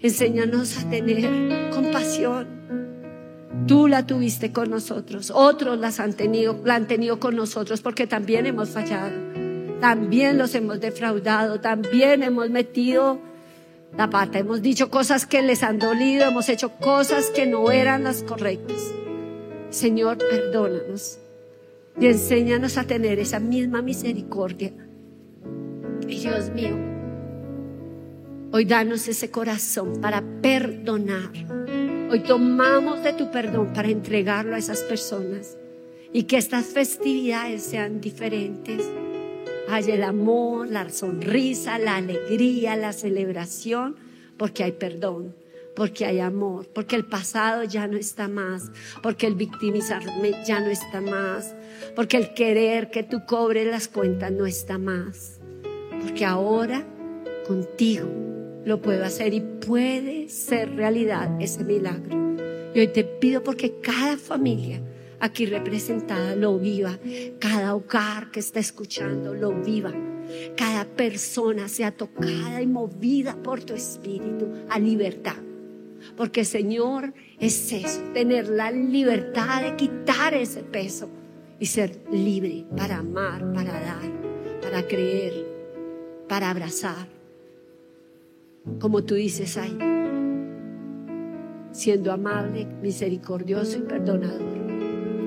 Enséñanos 0.00 0.78
a 0.78 0.88
tener 0.88 1.70
compasión. 1.70 2.46
Tú 3.66 3.88
la 3.88 4.06
tuviste 4.06 4.52
con 4.52 4.70
nosotros. 4.70 5.32
Otros 5.34 5.78
las 5.78 6.00
han 6.00 6.14
tenido, 6.14 6.60
la 6.64 6.76
han 6.76 6.86
tenido 6.86 7.18
con 7.20 7.36
nosotros 7.36 7.82
porque 7.82 8.06
también 8.06 8.46
hemos 8.46 8.70
fallado. 8.70 9.12
También 9.80 10.38
los 10.38 10.54
hemos 10.54 10.80
defraudado. 10.80 11.60
También 11.60 12.22
hemos 12.22 12.48
metido 12.48 13.20
la 13.96 14.10
pata. 14.10 14.38
Hemos 14.38 14.62
dicho 14.62 14.90
cosas 14.90 15.26
que 15.26 15.42
les 15.42 15.62
han 15.62 15.78
dolido, 15.78 16.26
hemos 16.26 16.48
hecho 16.48 16.70
cosas 16.72 17.30
que 17.30 17.46
no 17.46 17.70
eran 17.70 18.04
las 18.04 18.22
correctas. 18.22 18.92
Señor, 19.70 20.18
perdónanos 20.18 21.18
y 22.00 22.06
enséñanos 22.06 22.76
a 22.76 22.84
tener 22.84 23.18
esa 23.18 23.40
misma 23.40 23.82
misericordia. 23.82 24.72
Y 26.08 26.18
Dios 26.20 26.50
mío, 26.50 26.76
hoy 28.52 28.64
danos 28.64 29.08
ese 29.08 29.30
corazón 29.30 30.00
para 30.00 30.22
perdonar. 30.42 31.30
Hoy 32.10 32.20
tomamos 32.20 33.02
de 33.02 33.12
tu 33.14 33.30
perdón 33.30 33.72
para 33.72 33.88
entregarlo 33.88 34.54
a 34.54 34.58
esas 34.58 34.80
personas 34.80 35.56
y 36.12 36.24
que 36.24 36.36
estas 36.36 36.66
festividades 36.66 37.62
sean 37.62 38.00
diferentes 38.00 38.84
hay 39.68 39.90
el 39.90 40.02
amor, 40.02 40.68
la 40.68 40.88
sonrisa, 40.90 41.78
la 41.78 41.96
alegría, 41.96 42.76
la 42.76 42.92
celebración, 42.92 43.96
porque 44.36 44.64
hay 44.64 44.72
perdón, 44.72 45.34
porque 45.74 46.04
hay 46.04 46.20
amor, 46.20 46.68
porque 46.72 46.96
el 46.96 47.04
pasado 47.04 47.64
ya 47.64 47.86
no 47.86 47.96
está 47.96 48.28
más, 48.28 48.70
porque 49.02 49.26
el 49.26 49.34
victimizarme 49.34 50.32
ya 50.46 50.60
no 50.60 50.68
está 50.68 51.00
más, 51.00 51.54
porque 51.96 52.16
el 52.16 52.34
querer 52.34 52.90
que 52.90 53.02
tú 53.02 53.24
cobres 53.26 53.66
las 53.66 53.88
cuentas 53.88 54.30
no 54.32 54.46
está 54.46 54.78
más, 54.78 55.40
porque 56.02 56.24
ahora 56.24 56.84
contigo 57.46 58.08
lo 58.64 58.80
puedo 58.80 59.04
hacer 59.04 59.34
y 59.34 59.40
puede 59.40 60.28
ser 60.28 60.74
realidad 60.76 61.40
ese 61.40 61.64
milagro. 61.64 62.24
Y 62.74 62.80
hoy 62.80 62.88
te 62.88 63.04
pido 63.04 63.42
porque 63.42 63.74
cada 63.80 64.16
familia 64.16 64.80
aquí 65.24 65.46
representada 65.46 66.36
lo 66.36 66.58
viva. 66.58 66.98
Cada 67.38 67.74
hogar 67.74 68.30
que 68.30 68.40
está 68.40 68.60
escuchando 68.60 69.34
lo 69.34 69.52
viva. 69.52 69.92
Cada 70.56 70.84
persona 70.84 71.68
sea 71.68 71.90
tocada 71.92 72.60
y 72.60 72.66
movida 72.66 73.34
por 73.42 73.62
tu 73.62 73.74
espíritu 73.74 74.48
a 74.68 74.78
libertad. 74.78 75.36
Porque 76.16 76.44
Señor 76.44 77.14
es 77.38 77.72
eso, 77.72 78.02
tener 78.12 78.48
la 78.48 78.70
libertad 78.70 79.62
de 79.62 79.74
quitar 79.76 80.34
ese 80.34 80.62
peso 80.62 81.08
y 81.58 81.66
ser 81.66 82.02
libre 82.12 82.66
para 82.76 82.98
amar, 82.98 83.50
para 83.54 83.72
dar, 83.72 84.60
para 84.60 84.86
creer, 84.86 85.46
para 86.28 86.50
abrazar. 86.50 87.08
Como 88.78 89.02
tú 89.04 89.14
dices 89.14 89.56
ahí, 89.56 89.78
siendo 91.72 92.12
amable, 92.12 92.66
misericordioso 92.82 93.78
y 93.78 93.82
perdonador. 93.82 94.63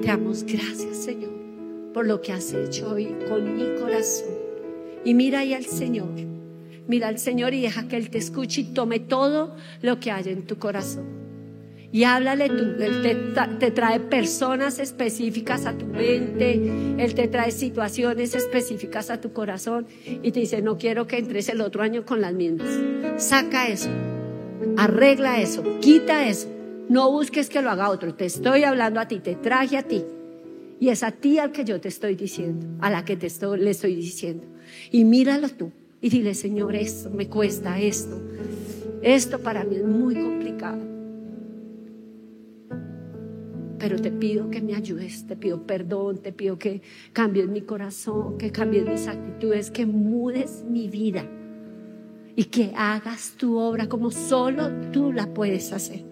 Te 0.01 0.07
damos 0.07 0.43
gracias, 0.43 0.97
Señor, 0.97 1.31
por 1.93 2.05
lo 2.05 2.21
que 2.21 2.31
has 2.31 2.53
hecho 2.53 2.91
hoy 2.91 3.15
con 3.27 3.55
mi 3.55 3.79
corazón. 3.79 4.29
Y 5.03 5.13
mira 5.13 5.39
ahí 5.39 5.53
al 5.53 5.65
Señor. 5.65 6.09
Mira 6.87 7.07
al 7.07 7.19
Señor 7.19 7.53
y 7.53 7.61
deja 7.61 7.87
que 7.87 7.97
Él 7.97 8.09
te 8.09 8.17
escuche 8.17 8.61
y 8.61 8.73
tome 8.73 8.99
todo 8.99 9.55
lo 9.81 9.99
que 9.99 10.11
hay 10.11 10.29
en 10.29 10.45
tu 10.45 10.57
corazón. 10.57 11.05
Y 11.91 12.03
háblale 12.03 12.49
tú. 12.49 12.63
Él 12.79 13.01
te, 13.01 13.15
te, 13.59 13.71
trae 13.71 13.99
personas 13.99 14.79
específicas 14.79 15.65
a 15.65 15.77
tu 15.77 15.85
mente. 15.85 16.53
Él 16.97 17.13
te 17.15 17.27
trae 17.27 17.51
situaciones 17.51 18.35
específicas 18.35 19.09
a 19.09 19.21
tu 19.21 19.31
corazón. 19.33 19.87
Y 20.05 20.31
te 20.31 20.41
dice, 20.41 20.61
no 20.61 20.77
quiero 20.77 21.07
que 21.07 21.17
entres 21.17 21.49
el 21.49 21.61
otro 21.61 21.83
año 21.83 22.05
con 22.05 22.21
las 22.21 22.33
mismas. 22.33 22.69
Saca 23.17 23.67
eso. 23.67 23.89
Arregla 24.77 25.41
eso. 25.41 25.63
Quita 25.79 26.27
eso. 26.27 26.49
No 26.89 27.11
busques 27.11 27.49
que 27.49 27.61
lo 27.61 27.69
haga 27.69 27.89
otro. 27.89 28.13
Te 28.15 28.25
estoy 28.25 28.63
hablando 28.63 28.99
a 28.99 29.07
ti, 29.07 29.19
te 29.19 29.35
traje 29.35 29.77
a 29.77 29.83
ti. 29.83 30.03
Y 30.79 30.89
es 30.89 31.03
a 31.03 31.11
ti 31.11 31.39
al 31.39 31.51
que 31.51 31.65
yo 31.65 31.81
te 31.81 31.87
estoy 31.87 32.15
diciendo, 32.15 32.67
a 32.79 32.89
la 32.89 33.03
que 33.03 33.17
te 33.17 33.27
estoy, 33.27 33.59
le 33.59 33.71
estoy 33.71 33.95
diciendo. 33.95 34.45
Y 34.91 35.03
míralo 35.05 35.49
tú 35.49 35.71
y 36.01 36.09
dile, 36.09 36.33
Señor, 36.35 36.75
esto 36.75 37.09
me 37.09 37.27
cuesta, 37.27 37.79
esto. 37.79 38.21
Esto 39.01 39.39
para 39.39 39.63
mí 39.63 39.75
es 39.75 39.85
muy 39.85 40.15
complicado. 40.15 40.79
Pero 43.79 44.01
te 44.01 44.11
pido 44.11 44.49
que 44.49 44.61
me 44.61 44.75
ayudes, 44.75 45.25
te 45.27 45.35
pido 45.35 45.65
perdón, 45.65 46.17
te 46.19 46.31
pido 46.31 46.57
que 46.57 46.81
cambies 47.13 47.47
mi 47.47 47.61
corazón, 47.61 48.37
que 48.37 48.51
cambies 48.51 48.85
mis 48.85 49.07
actitudes, 49.07 49.71
que 49.71 49.85
mudes 49.85 50.63
mi 50.67 50.87
vida 50.87 51.25
y 52.35 52.45
que 52.45 52.71
hagas 52.75 53.33
tu 53.37 53.57
obra 53.57 53.87
como 53.87 54.11
solo 54.11 54.69
tú 54.91 55.11
la 55.11 55.33
puedes 55.33 55.73
hacer. 55.73 56.06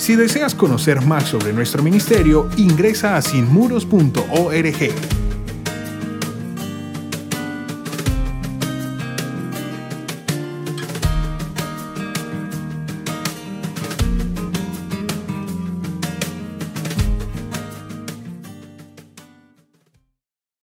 Si 0.00 0.16
deseas 0.16 0.54
conocer 0.54 1.02
más 1.02 1.28
sobre 1.28 1.52
nuestro 1.52 1.82
ministerio, 1.82 2.48
ingresa 2.56 3.16
a 3.16 3.22
sinmuros.org. 3.22 5.19